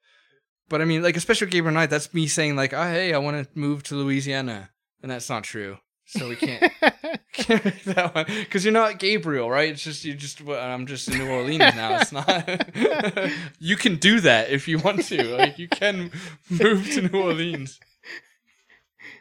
But 0.73 0.81
I 0.81 0.87
mean, 0.87 1.03
like 1.03 1.19
especially 1.19 1.49
Gabriel 1.49 1.75
Knight, 1.75 1.91
that's 1.91 2.15
me 2.15 2.27
saying 2.27 2.57
like, 2.57 2.73
oh, 2.73 2.83
hey, 2.83 3.13
I 3.13 3.19
want 3.19 3.37
to 3.37 3.47
move 3.59 3.83
to 3.85 3.95
Louisiana, 3.95 4.71
and 5.03 5.11
that's 5.11 5.29
not 5.29 5.45
true. 5.45 5.77
So 6.07 6.31
we 6.31 6.35
can't 6.35 6.63
can't 7.35 7.63
make 7.63 7.85
that 7.85 8.15
one 8.15 8.25
because 8.25 8.65
you're 8.65 8.73
not 8.73 8.99
Gabriel, 8.99 9.51
right? 9.51 9.69
It's 9.69 9.85
just 9.85 10.03
you 10.03 10.15
just 10.15 10.41
I'm 10.49 10.87
just 10.87 11.09
in 11.09 11.19
New 11.19 11.29
Orleans 11.29 11.75
now. 11.75 11.99
It's 11.99 12.11
not. 12.11 12.49
you 13.59 13.77
can 13.77 13.97
do 13.97 14.21
that 14.21 14.49
if 14.49 14.67
you 14.67 14.79
want 14.79 15.05
to. 15.09 15.23
Like 15.37 15.59
you 15.59 15.69
can 15.69 16.11
move 16.49 16.91
to 16.93 17.03
New 17.03 17.21
Orleans. 17.21 17.79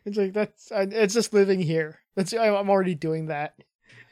it's 0.06 0.16
like 0.16 0.32
that's 0.32 0.72
I- 0.72 0.84
it's 0.84 1.14
just 1.14 1.34
living 1.34 1.60
here. 1.60 2.00
That's 2.16 2.32
I'm 2.32 2.70
already 2.70 2.96
doing 2.96 3.26
that. 3.26 3.56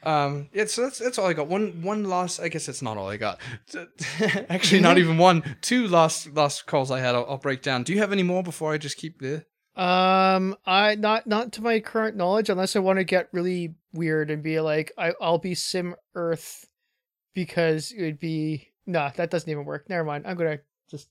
Um, 0.04 0.50
yeah, 0.54 0.66
so 0.66 0.84
that's 0.84 1.00
that's 1.00 1.18
all 1.18 1.28
I 1.28 1.34
got. 1.34 1.48
One 1.48 1.82
one 1.82 2.04
last. 2.06 2.40
I 2.40 2.48
guess 2.48 2.66
that's 2.66 2.82
not 2.82 2.98
all 2.98 3.10
I 3.10 3.18
got. 3.18 3.40
Actually, 4.50 4.82
not 4.82 4.98
even 4.98 5.18
one. 5.18 5.58
Two 5.62 5.88
last 5.88 6.34
last 6.34 6.66
calls 6.66 6.92
I 6.92 7.00
had. 7.00 7.16
I'll, 7.16 7.26
I'll 7.30 7.38
break 7.38 7.62
down. 7.62 7.84
Do 7.84 7.94
you 7.94 8.00
have 8.00 8.12
any 8.12 8.24
more 8.24 8.44
before 8.44 8.74
I 8.74 8.78
just 8.78 8.98
keep 8.98 9.20
the? 9.20 9.46
Um, 9.76 10.56
I 10.66 10.96
not 10.96 11.28
not 11.28 11.52
to 11.54 11.62
my 11.62 11.80
current 11.80 12.18
knowledge, 12.18 12.50
unless 12.50 12.76
I 12.76 12.80
want 12.80 13.00
to 13.00 13.04
get 13.04 13.30
really 13.32 13.76
weird 13.94 14.32
and 14.32 14.44
be 14.44 14.60
like, 14.60 14.92
I 14.98 15.14
I'll 15.22 15.38
be 15.38 15.56
Sim 15.56 15.96
Earth 16.16 16.68
because 17.34 17.92
it 17.92 18.02
would 18.02 18.20
be 18.20 18.70
nah, 18.86 19.12
that 19.16 19.30
doesn't 19.30 19.50
even 19.50 19.66
work. 19.66 19.90
Never 19.90 20.04
mind. 20.04 20.26
I'm 20.28 20.38
gonna 20.38 20.60
just 20.90 21.08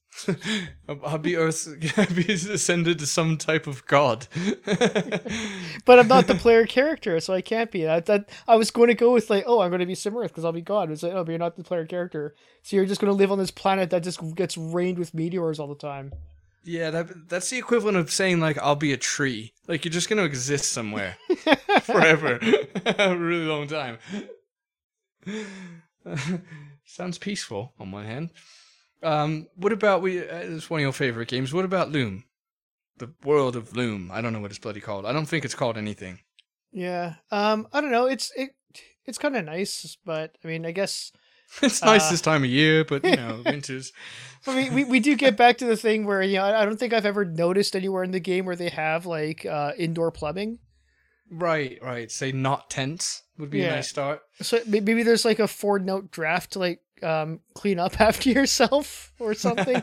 I'll 0.87 0.99
I'll 1.05 1.17
be 1.17 1.35
Earth. 1.35 1.67
I'll 1.97 2.13
be 2.13 2.31
ascended 2.31 2.99
to 2.99 3.05
some 3.05 3.37
type 3.37 3.65
of 3.67 3.85
god. 3.85 4.27
but 5.85 5.99
I'm 5.99 6.07
not 6.07 6.27
the 6.27 6.37
player 6.37 6.65
character, 6.65 7.19
so 7.19 7.33
I 7.33 7.41
can't 7.41 7.71
be. 7.71 7.83
That 7.83 8.29
I 8.47 8.55
was 8.55 8.71
going 8.71 8.89
to 8.89 8.93
go 8.95 9.13
with 9.13 9.29
like, 9.29 9.45
oh, 9.47 9.61
I'm 9.61 9.69
going 9.69 9.79
to 9.79 9.85
be 9.85 9.95
Sim 9.95 10.17
Earth 10.17 10.31
because 10.31 10.45
I'll 10.45 10.51
be 10.51 10.61
God. 10.61 10.91
It's 10.91 11.03
like, 11.03 11.13
oh, 11.13 11.23
but 11.23 11.31
you're 11.31 11.39
not 11.39 11.55
the 11.55 11.63
player 11.63 11.85
character, 11.85 12.35
so 12.61 12.75
you're 12.75 12.85
just 12.85 12.99
going 12.99 13.11
to 13.11 13.17
live 13.17 13.31
on 13.31 13.37
this 13.37 13.51
planet 13.51 13.89
that 13.91 14.03
just 14.03 14.19
gets 14.35 14.57
rained 14.57 14.99
with 14.99 15.13
meteors 15.13 15.59
all 15.59 15.67
the 15.67 15.75
time. 15.75 16.11
yeah, 16.63 16.89
that 16.91 17.29
that's 17.29 17.49
the 17.49 17.57
equivalent 17.57 17.97
of 17.97 18.11
saying 18.11 18.39
like 18.39 18.57
I'll 18.57 18.75
be 18.75 18.93
a 18.93 18.97
tree. 18.97 19.53
Like 19.67 19.85
you're 19.85 19.91
just 19.91 20.09
gonna 20.09 20.23
exist 20.23 20.71
somewhere 20.71 21.15
forever, 21.83 22.39
a 22.85 23.15
really 23.15 23.45
long 23.45 23.67
time. 23.67 23.97
Sounds 26.85 27.17
peaceful 27.17 27.73
on 27.79 27.91
one 27.91 28.05
hand. 28.05 28.31
Um, 29.01 29.47
what 29.55 29.71
about 29.71 30.01
we? 30.01 30.19
Uh, 30.19 30.23
it's 30.37 30.69
one 30.69 30.79
of 30.79 30.83
your 30.83 30.91
favorite 30.93 31.27
games. 31.29 31.53
What 31.53 31.65
about 31.65 31.91
Loom? 31.91 32.25
The 32.97 33.13
world 33.23 33.55
of 33.55 33.75
Loom. 33.75 34.11
I 34.11 34.21
don't 34.21 34.33
know 34.33 34.39
what 34.41 34.51
it's 34.51 34.59
bloody 34.59 34.81
called. 34.81 35.05
I 35.05 35.13
don't 35.13 35.25
think 35.25 35.45
it's 35.45 35.55
called 35.55 35.77
anything. 35.77 36.19
Yeah. 36.71 37.15
Um. 37.31 37.67
I 37.73 37.81
don't 37.81 37.91
know. 37.91 38.05
It's 38.07 38.31
it. 38.35 38.51
It's 39.05 39.17
kind 39.17 39.35
of 39.37 39.45
nice, 39.45 39.97
but 40.05 40.37
I 40.43 40.47
mean, 40.47 40.65
I 40.65 40.71
guess. 40.71 41.11
It's 41.63 41.81
nice 41.81 42.07
Uh. 42.07 42.11
this 42.11 42.21
time 42.21 42.43
of 42.43 42.49
year, 42.51 42.85
but 42.85 43.03
you 43.03 43.15
know, 43.15 43.41
winters. 43.45 43.91
I 44.45 44.55
mean, 44.55 44.71
we, 44.75 44.83
we 44.83 44.99
do 44.99 45.15
get 45.15 45.35
back 45.35 45.57
to 45.57 45.65
the 45.65 45.75
thing 45.75 46.05
where 46.05 46.21
you 46.21 46.37
know 46.37 46.43
I 46.45 46.63
don't 46.63 46.77
think 46.77 46.93
I've 46.93 47.07
ever 47.07 47.25
noticed 47.25 47.75
anywhere 47.75 48.03
in 48.03 48.11
the 48.11 48.19
game 48.19 48.45
where 48.45 48.55
they 48.55 48.69
have 48.69 49.07
like 49.07 49.47
uh, 49.47 49.71
indoor 49.75 50.11
plumbing. 50.11 50.59
Right, 51.31 51.79
right. 51.81 52.11
Say 52.11 52.31
not 52.31 52.69
tents 52.69 53.23
would 53.39 53.49
be 53.49 53.59
Yeah. 53.59 53.69
a 53.69 53.75
nice 53.77 53.89
start. 53.89 54.21
So 54.41 54.59
maybe 54.67 55.01
there's 55.01 55.25
like 55.25 55.39
a 55.39 55.47
four 55.47 55.79
note 55.79 56.11
draft 56.11 56.51
to 56.53 56.59
like 56.59 56.81
um 57.03 57.39
clean 57.53 57.79
up 57.79 57.99
after 58.01 58.29
yourself 58.29 59.13
or 59.19 59.33
something. 59.33 59.81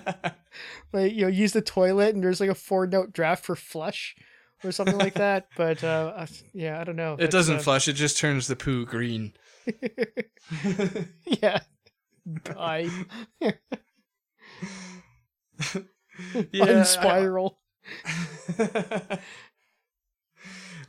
like 0.92 1.12
you 1.12 1.22
know 1.22 1.28
use 1.28 1.52
the 1.52 1.62
toilet 1.62 2.14
and 2.14 2.22
there's 2.22 2.40
like 2.40 2.50
a 2.50 2.54
four 2.54 2.86
note 2.86 3.12
draft 3.12 3.44
for 3.44 3.56
flush 3.56 4.16
or 4.64 4.72
something 4.72 4.98
like 4.98 5.14
that. 5.14 5.48
But 5.56 5.82
uh, 5.84 6.26
yeah, 6.52 6.80
I 6.80 6.84
don't 6.84 6.96
know. 6.96 7.16
it 7.18 7.30
doesn't 7.30 7.56
uh, 7.56 7.60
flush. 7.60 7.88
It 7.88 7.94
just 7.94 8.18
turns 8.18 8.46
the 8.46 8.56
poo 8.56 8.84
green. 8.84 9.32
yeah. 11.24 11.60
Dye. 12.44 12.88
Yeah, 16.52 16.66
Unspiral. 16.66 17.56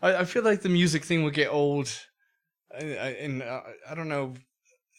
I, 0.01 0.15
I 0.17 0.25
feel 0.25 0.43
like 0.43 0.61
the 0.61 0.69
music 0.69 1.03
thing 1.03 1.23
will 1.23 1.31
get 1.31 1.51
old, 1.51 1.89
I, 2.73 2.83
I, 2.83 3.07
and 3.19 3.41
uh, 3.41 3.61
I 3.89 3.95
don't 3.95 4.09
know. 4.09 4.35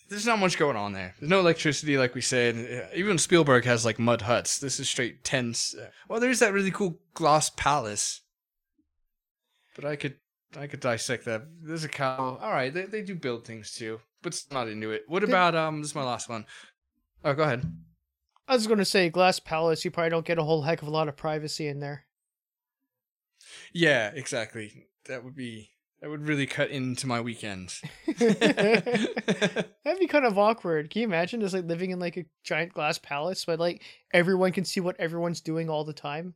There's 0.09 0.27
not 0.27 0.39
much 0.39 0.57
going 0.59 0.77
on 0.77 0.95
there. 0.95 1.15
There's 1.19 1.29
no 1.29 1.41
electricity, 1.41 1.99
like 1.99 2.15
we 2.15 2.23
said. 2.23 2.57
Uh, 2.57 2.95
Even 2.97 3.19
Spielberg 3.19 3.65
has 3.67 3.85
like 3.85 3.99
mud 3.99 4.23
huts. 4.23 4.59
This 4.59 4.81
is 4.81 4.89
straight. 4.89 5.19
Uh, 5.33 5.53
Well, 6.09 6.19
there's 6.21 6.39
that 6.39 6.53
really 6.55 6.71
cool 6.71 6.99
glass 7.13 7.51
palace, 7.51 8.23
but 9.77 9.85
I 9.85 9.97
could 9.97 10.17
I 10.59 10.67
could 10.67 10.81
dissect 10.81 11.27
that. 11.27 11.43
There's 11.63 11.85
a 11.85 11.89
cow. 11.89 12.39
All 12.41 12.51
right, 12.53 12.73
they 12.73 12.85
they 12.85 13.03
do 13.03 13.15
build 13.15 13.45
things 13.45 13.73
too, 13.75 14.01
but 14.23 14.33
it's 14.33 14.51
not 14.51 14.69
into 14.69 14.91
it. 14.93 15.05
What 15.09 15.25
about 15.25 15.55
um? 15.55 15.83
This 15.83 15.91
is 15.91 15.95
my 15.95 16.05
last 16.05 16.29
one. 16.29 16.47
Oh, 17.23 17.35
go 17.35 17.43
ahead. 17.43 17.71
I 18.47 18.55
was 18.55 18.67
going 18.67 18.79
to 18.79 18.85
say 18.87 19.11
Glass 19.11 19.39
Palace. 19.41 19.85
You 19.85 19.91
probably 19.91 20.09
don't 20.11 20.25
get 20.25 20.39
a 20.39 20.43
whole 20.43 20.63
heck 20.63 20.81
of 20.81 20.89
a 20.89 20.91
lot 20.91 21.09
of 21.09 21.17
privacy 21.17 21.67
in 21.67 21.81
there. 21.81 22.07
Yeah, 23.75 24.11
exactly. 24.15 24.87
That 25.07 25.23
would 25.23 25.37
be 25.37 25.71
that 26.01 26.11
would 26.11 26.27
really 26.29 26.47
cut 26.47 26.71
into 26.71 27.07
my 27.07 27.21
weekends. 27.21 27.83
That'd 28.19 29.67
be 29.99 30.07
kind 30.07 30.25
of 30.25 30.39
awkward. 30.39 30.91
Can 30.91 31.03
you 31.03 31.09
imagine 31.09 31.41
just 31.41 31.55
like 31.55 31.65
living 31.67 31.91
in 31.91 31.99
like 31.99 32.17
a 32.17 32.27
giant 32.45 32.73
glass 32.73 32.99
palace, 32.99 33.45
but 33.45 33.59
like 33.59 33.83
everyone 34.13 34.53
can 34.53 34.65
see 34.65 34.81
what 34.81 34.99
everyone's 35.01 35.41
doing 35.41 35.69
all 35.69 35.85
the 35.85 35.93
time? 35.93 36.35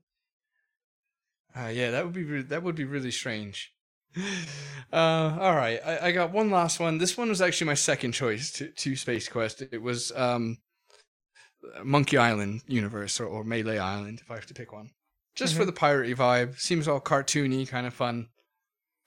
Uh, 1.56 1.68
yeah, 1.68 1.90
that 1.90 2.04
would 2.04 2.14
be 2.14 2.24
re- 2.24 2.42
that 2.42 2.62
would 2.62 2.74
be 2.74 2.84
really 2.84 3.10
strange. 3.10 3.72
Uh, 4.92 5.38
all 5.40 5.54
right, 5.56 5.80
I, 5.86 6.08
I 6.08 6.12
got 6.12 6.32
one 6.32 6.50
last 6.50 6.78
one. 6.78 6.98
This 6.98 7.16
one 7.16 7.30
was 7.30 7.40
actually 7.40 7.68
my 7.68 7.72
second 7.74 8.12
choice 8.12 8.52
to, 8.52 8.68
to 8.68 8.94
Space 8.94 9.26
Quest. 9.26 9.62
It 9.72 9.80
was 9.80 10.12
um, 10.14 10.58
Monkey 11.82 12.18
Island 12.18 12.60
universe 12.66 13.18
or, 13.18 13.24
or 13.24 13.42
Melee 13.42 13.78
Island, 13.78 14.20
if 14.22 14.30
I 14.30 14.34
have 14.34 14.44
to 14.46 14.54
pick 14.54 14.70
one. 14.70 14.90
Just 15.34 15.54
for 15.54 15.62
Mhm. 15.62 15.66
the 15.66 15.72
piratey 15.72 16.14
vibe. 16.14 16.60
Seems 16.60 16.86
all 16.88 17.00
cartoony, 17.00 17.66
kind 17.66 17.86
of 17.86 17.94
fun, 17.94 18.28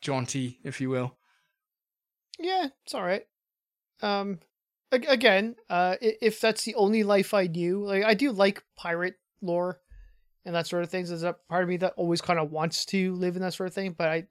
jaunty, 0.02 0.60
if 0.64 0.82
you 0.82 0.90
will. 0.90 1.18
Yeah, 2.40 2.68
it's 2.84 2.94
all 2.94 3.04
right. 3.04 3.26
Um, 4.02 4.40
ag- 4.92 5.08
again, 5.08 5.56
uh, 5.70 5.96
if 6.02 6.40
that's 6.42 6.64
the 6.64 6.76
only 6.76 7.04
life 7.04 7.34
I 7.34 7.48
knew, 7.48 7.86
like 7.86 8.04
I 8.04 8.14
do 8.14 8.32
like 8.32 8.64
pirate 8.76 9.16
lore 9.42 9.80
and 10.46 10.56
that 10.56 10.68
sort 10.68 10.84
of 10.84 10.90
things. 10.90 11.10
There's 11.10 11.24
a 11.24 11.36
part 11.50 11.64
of 11.64 11.70
me 11.70 11.78
that 11.78 11.94
always 11.98 12.22
kind 12.22 12.40
of 12.40 12.52
wants 12.52 12.86
to 12.86 13.14
live 13.16 13.36
in 13.36 13.42
that 13.42 13.54
sort 13.54 13.68
of 13.68 13.74
thing, 13.74 13.96
but 13.98 14.08
I, 14.08 14.24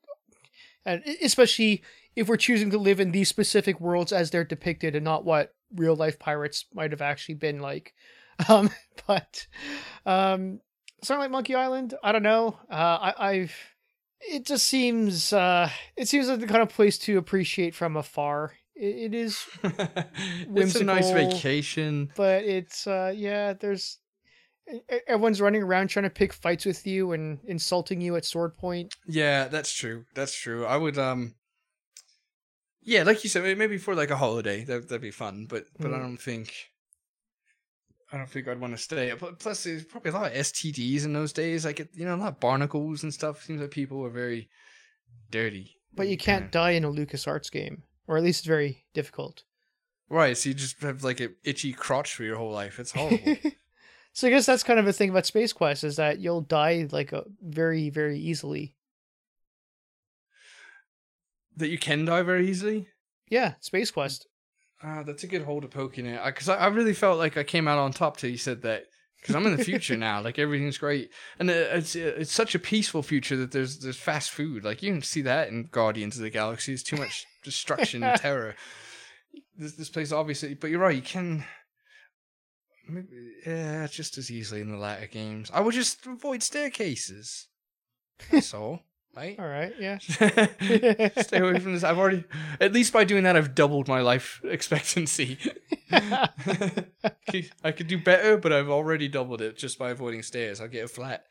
and 0.86 1.02
especially 1.22 1.82
if 2.14 2.28
we're 2.28 2.36
choosing 2.36 2.70
to 2.70 2.78
live 2.78 3.00
in 3.00 3.10
these 3.10 3.28
specific 3.28 3.80
worlds 3.80 4.12
as 4.12 4.30
they're 4.30 4.44
depicted 4.44 4.94
and 4.94 5.04
not 5.04 5.24
what 5.24 5.54
real 5.74 5.96
life 5.96 6.18
pirates 6.18 6.66
might 6.72 6.92
have 6.92 7.02
actually 7.02 7.36
been 7.36 7.60
like. 7.60 7.94
Um, 8.48 8.68
but 9.06 9.46
um, 10.04 10.58
something 11.00 11.20
like 11.20 11.30
Monkey 11.30 11.54
Island, 11.54 11.94
I 12.02 12.10
don't 12.10 12.24
know. 12.24 12.58
Uh, 12.68 12.74
I, 12.74 13.14
I've 13.28 13.56
it 14.28 14.44
just 14.46 14.66
seems 14.66 15.32
uh 15.32 15.68
it 15.96 16.08
seems 16.08 16.28
like 16.28 16.40
the 16.40 16.46
kind 16.46 16.62
of 16.62 16.68
place 16.68 16.98
to 16.98 17.18
appreciate 17.18 17.74
from 17.74 17.96
afar. 17.96 18.54
it, 18.74 19.12
it 19.12 19.14
is, 19.14 19.44
it's 20.54 20.74
a 20.76 20.84
nice 20.84 21.10
vacation. 21.10 22.10
but 22.16 22.44
it's 22.44 22.86
uh 22.86 23.12
yeah, 23.14 23.52
there's 23.52 23.98
everyone's 25.06 25.40
running 25.40 25.62
around 25.62 25.88
trying 25.88 26.04
to 26.04 26.10
pick 26.10 26.32
fights 26.32 26.64
with 26.64 26.86
you 26.86 27.12
and 27.12 27.38
insulting 27.46 28.00
you 28.00 28.16
at 28.16 28.24
sword 28.24 28.54
point. 28.54 28.94
Yeah, 29.06 29.48
that's 29.48 29.72
true. 29.72 30.04
That's 30.14 30.34
true. 30.34 30.64
I 30.64 30.76
would 30.76 30.96
um 30.98 31.34
Yeah, 32.82 33.02
like 33.02 33.24
you 33.24 33.30
said, 33.30 33.58
maybe 33.58 33.78
for 33.78 33.94
like 33.94 34.10
a 34.10 34.16
holiday, 34.16 34.64
that 34.64 34.88
that'd 34.88 35.00
be 35.02 35.10
fun, 35.10 35.46
but 35.48 35.66
but 35.80 35.92
I 35.92 35.96
Mm. 35.98 36.02
don't 36.02 36.16
think 36.20 36.52
I 38.14 38.18
don't 38.18 38.30
think 38.30 38.46
I'd 38.46 38.60
want 38.60 38.76
to 38.76 38.82
stay. 38.82 39.12
Pl- 39.18 39.32
Plus, 39.40 39.64
there's 39.64 39.84
probably 39.84 40.12
a 40.12 40.14
lot 40.14 40.26
of 40.26 40.32
STDs 40.34 41.04
in 41.04 41.12
those 41.12 41.32
days. 41.32 41.64
Like, 41.64 41.80
you 41.94 42.04
know, 42.04 42.14
a 42.14 42.16
lot 42.16 42.28
of 42.28 42.38
barnacles 42.38 43.02
and 43.02 43.12
stuff. 43.12 43.42
Seems 43.42 43.60
like 43.60 43.72
people 43.72 43.98
were 43.98 44.08
very 44.08 44.48
dirty. 45.32 45.78
But 45.92 46.06
you 46.06 46.16
can't 46.16 46.52
die 46.52 46.70
in 46.70 46.84
a 46.84 46.90
LucasArts 46.92 47.50
game, 47.50 47.82
or 48.06 48.16
at 48.16 48.22
least 48.22 48.40
it's 48.40 48.46
very 48.46 48.84
difficult. 48.94 49.42
Right, 50.08 50.36
so 50.36 50.50
you 50.50 50.54
just 50.54 50.80
have 50.82 51.02
like 51.02 51.18
an 51.18 51.34
itchy 51.42 51.72
crotch 51.72 52.14
for 52.14 52.22
your 52.22 52.36
whole 52.36 52.52
life. 52.52 52.78
It's 52.78 52.92
horrible. 52.92 53.36
so 54.12 54.28
I 54.28 54.30
guess 54.30 54.46
that's 54.46 54.62
kind 54.62 54.78
of 54.78 54.86
a 54.86 54.92
thing 54.92 55.10
about 55.10 55.26
Space 55.26 55.52
Quest 55.52 55.82
is 55.82 55.96
that 55.96 56.20
you'll 56.20 56.42
die 56.42 56.86
like 56.92 57.12
a, 57.12 57.24
very 57.42 57.90
very 57.90 58.18
easily. 58.18 58.76
that 61.56 61.68
you 61.68 61.78
can 61.78 62.04
die 62.04 62.22
very 62.22 62.48
easily. 62.48 62.88
Yeah, 63.28 63.54
Space 63.60 63.90
Quest. 63.90 64.28
Ah, 64.84 65.02
that's 65.02 65.24
a 65.24 65.28
good 65.28 65.42
hole 65.42 65.60
to 65.62 65.68
poke 65.68 65.98
in 65.98 66.04
it. 66.06 66.20
Because 66.24 66.48
I, 66.48 66.56
I 66.56 66.66
really 66.66 66.92
felt 66.92 67.18
like 67.18 67.36
I 67.38 67.42
came 67.44 67.66
out 67.66 67.78
on 67.78 67.92
top 67.92 68.16
till 68.18 68.30
you 68.30 68.36
said 68.36 68.62
that. 68.62 68.84
Because 69.20 69.34
I'm 69.36 69.46
in 69.46 69.56
the 69.56 69.64
future 69.64 69.96
now, 70.10 70.20
like 70.20 70.38
everything's 70.38 70.76
great, 70.76 71.08
and 71.38 71.48
it- 71.48 71.70
it's 71.74 71.96
it's 71.96 72.30
such 72.32 72.54
a 72.54 72.58
peaceful 72.58 73.02
future 73.02 73.36
that 73.36 73.52
there's 73.52 73.78
there's 73.78 73.96
fast 73.96 74.30
food. 74.30 74.64
Like 74.64 74.82
you 74.82 74.92
can 74.92 75.00
see 75.00 75.22
that 75.22 75.48
in 75.48 75.68
Guardians 75.72 76.16
of 76.16 76.22
the 76.22 76.28
Galaxy. 76.28 76.72
There's 76.72 76.82
too 76.82 76.96
much 76.98 77.24
destruction 77.42 78.02
and 78.02 78.20
terror. 78.20 78.54
This 79.56 79.76
this 79.76 79.88
place 79.88 80.12
obviously, 80.12 80.52
but 80.52 80.68
you're 80.68 80.78
right. 80.80 80.94
You 80.94 81.00
can, 81.00 81.44
maybe, 82.86 83.06
yeah, 83.46 83.86
just 83.86 84.18
as 84.18 84.30
easily 84.30 84.60
in 84.60 84.70
the 84.70 84.76
latter 84.76 85.06
games. 85.06 85.50
I 85.54 85.60
would 85.60 85.74
just 85.74 86.04
avoid 86.06 86.42
staircases. 86.42 87.48
That's 88.30 88.52
all, 88.52 88.80
right? 89.16 89.38
All 89.38 89.46
right, 89.46 89.72
yeah. 89.78 89.98
Stay 91.22 91.38
away 91.38 91.58
from 91.58 91.74
this. 91.74 91.84
I've 91.84 91.98
already, 91.98 92.24
at 92.60 92.72
least 92.72 92.92
by 92.92 93.04
doing 93.04 93.24
that, 93.24 93.36
I've 93.36 93.54
doubled 93.54 93.88
my 93.88 94.00
life 94.00 94.40
expectancy. 94.44 95.38
I 95.90 97.72
could 97.72 97.86
do 97.86 97.98
better, 97.98 98.36
but 98.36 98.52
I've 98.52 98.70
already 98.70 99.08
doubled 99.08 99.40
it 99.40 99.56
just 99.56 99.78
by 99.78 99.90
avoiding 99.90 100.22
stairs. 100.22 100.60
I'll 100.60 100.68
get 100.68 100.84
a 100.84 100.88
flat. 100.88 101.24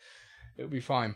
It'll 0.57 0.69
be 0.69 0.79
fine. 0.79 1.15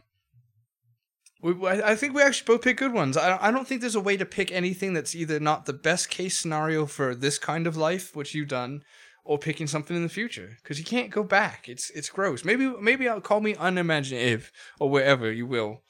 We, 1.41 1.53
I 1.67 1.95
think 1.95 2.15
we 2.15 2.23
actually 2.23 2.47
both 2.47 2.63
pick 2.63 2.77
good 2.77 2.93
ones. 2.93 3.15
I, 3.15 3.38
I 3.39 3.51
don't 3.51 3.67
think 3.67 3.82
there's 3.82 3.93
a 3.93 3.99
way 4.01 4.17
to 4.17 4.25
pick 4.25 4.51
anything 4.51 4.93
that's 4.93 5.13
either 5.13 5.39
not 5.39 5.65
the 5.65 5.73
best 5.73 6.10
case 6.10 6.38
scenario 6.38 6.88
for 6.88 7.13
this 7.13 7.38
kind 7.38 7.67
of 7.67 7.77
life, 7.77 8.15
which 8.15 8.34
you've 8.34 8.47
done, 8.47 8.82
or 9.23 9.38
picking 9.38 9.67
something 9.67 9.95
in 9.95 10.01
the 10.01 10.10
future 10.10 10.58
because 10.63 10.80
you 10.80 10.86
can't 10.86 11.12
go 11.12 11.21
back. 11.21 11.69
It's 11.69 11.91
it's 11.91 12.10
gross. 12.10 12.43
Maybe 12.43 12.73
maybe 12.82 13.08
I'll 13.08 13.21
call 13.21 13.41
me 13.41 13.56
unimaginative 13.60 14.51
or 14.80 14.89
wherever 14.89 15.32
you 15.32 15.45
will. 15.45 15.84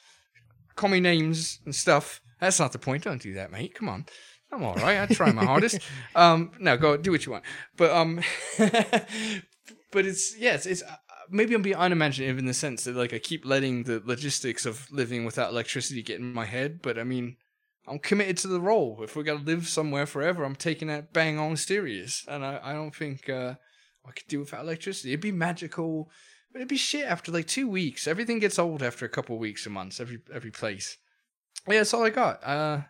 Call 0.78 0.90
me 0.90 1.02
names 1.02 1.60
and 1.66 1.76
stuff. 1.76 2.22
That's 2.40 2.60
not 2.60 2.72
the 2.72 2.80
point. 2.80 3.04
Don't 3.04 3.22
do 3.22 3.34
that, 3.34 3.52
mate. 3.52 3.74
Come 3.74 3.90
on. 3.90 4.06
I'm 4.52 4.64
all 4.64 4.76
right. 4.76 5.02
I 5.02 5.14
try 5.14 5.32
my 5.32 5.44
hardest. 5.44 5.80
Um, 6.16 6.52
no, 6.60 6.78
go 6.78 6.98
do 6.98 7.12
what 7.12 7.26
you 7.26 7.32
want. 7.32 7.44
But 7.76 7.92
um, 7.92 8.22
but 8.58 10.06
it's 10.06 10.38
yes, 10.38 10.66
it's 10.66 10.82
uh, 10.82 10.96
maybe 11.30 11.54
I'm 11.54 11.62
being 11.62 11.76
unimaginative 11.76 12.40
in 12.40 12.46
the 12.46 12.54
sense 12.54 12.86
that 12.86 12.96
like 12.96 13.14
I 13.14 13.20
keep 13.20 13.46
letting 13.46 13.84
the 13.84 14.02
logistics 14.06 14.66
of 14.66 14.90
living 14.92 15.26
without 15.26 15.52
electricity 15.52 16.02
get 16.02 16.20
in 16.20 16.34
my 16.34 16.46
head. 16.46 16.82
But 16.82 16.98
I 16.98 17.04
mean, 17.04 17.38
I'm 17.88 18.00
committed 18.00 18.38
to 18.38 18.48
the 18.48 18.62
role. 18.62 19.00
If 19.04 19.16
we're 19.16 19.24
gonna 19.24 19.44
live 19.44 19.68
somewhere 19.68 20.06
forever, 20.06 20.44
I'm 20.44 20.56
taking 20.56 20.88
that 20.88 21.14
bang 21.14 21.38
on 21.38 21.58
serious. 21.58 22.24
And 22.28 22.46
I, 22.46 22.60
I 22.64 22.74
don't 22.74 22.96
think 22.96 23.30
uh, 23.30 23.56
I 24.06 24.12
could 24.12 24.28
do 24.28 24.40
without 24.40 24.62
electricity. 24.64 25.10
It'd 25.10 25.22
be 25.22 25.32
magical, 25.32 26.10
but 26.52 26.60
it'd 26.60 26.68
be 26.68 26.78
shit 26.78 27.06
after 27.06 27.32
like 27.32 27.48
two 27.48 27.68
weeks. 27.68 28.08
Everything 28.08 28.40
gets 28.40 28.60
old 28.60 28.82
after 28.82 29.06
a 29.06 29.10
couple 29.10 29.38
weeks 29.38 29.66
or 29.68 29.72
months. 29.72 30.00
Every 30.00 30.20
every 30.34 30.52
place. 30.52 30.98
Yeah, 31.68 31.80
that's 31.80 31.94
all 31.94 32.06
I 32.06 32.10
got. 32.10 32.44
Uh, 32.44 32.82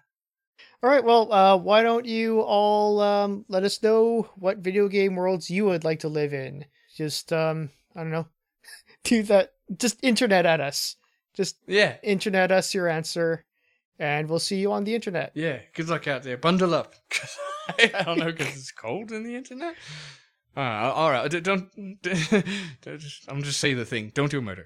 All 0.84 0.90
right, 0.90 1.04
well, 1.04 1.32
uh, 1.34 1.58
why 1.58 1.82
don't 1.82 2.06
you 2.06 2.42
all 2.42 3.02
um, 3.02 3.46
let 3.48 3.64
us 3.64 3.82
know 3.82 4.30
what 4.36 4.60
video 4.60 4.88
game 4.88 5.16
worlds 5.16 5.50
you 5.50 5.66
would 5.66 5.84
like 5.84 6.02
to 6.02 6.08
live 6.10 6.34
in? 6.34 6.66
Just, 6.96 7.34
um, 7.34 7.72
I 7.96 8.02
don't 8.02 8.12
know, 8.12 8.28
do 9.04 9.24
that. 9.24 9.54
Just 9.76 9.98
internet 10.04 10.46
at 10.46 10.62
us. 10.62 10.96
Just 11.36 11.58
yeah, 11.68 11.98
internet 12.04 12.52
us 12.52 12.74
your 12.74 12.88
answer, 12.88 13.46
and 14.00 14.30
we'll 14.30 14.40
see 14.40 14.58
you 14.58 14.72
on 14.72 14.84
the 14.84 14.96
internet. 14.96 15.32
Yeah, 15.34 15.60
good 15.74 15.90
luck 15.90 16.08
out 16.08 16.24
there. 16.24 16.38
Bundle 16.38 16.74
up. 16.74 16.94
I 17.80 18.04
don't 18.04 18.20
know 18.20 18.32
because 18.32 18.56
it's 18.56 18.72
cold 18.72 19.12
in 19.12 19.24
the 19.24 19.36
internet. 19.36 19.76
Uh, 20.58 20.92
all 20.96 21.12
right, 21.12 21.30
don't. 21.44 21.70
don't 22.02 23.04
I'm 23.28 23.44
just 23.44 23.60
say 23.60 23.76
the 23.76 23.86
thing. 23.86 24.12
Don't 24.16 24.32
do 24.32 24.40
a 24.40 24.42
murder. 24.42 24.66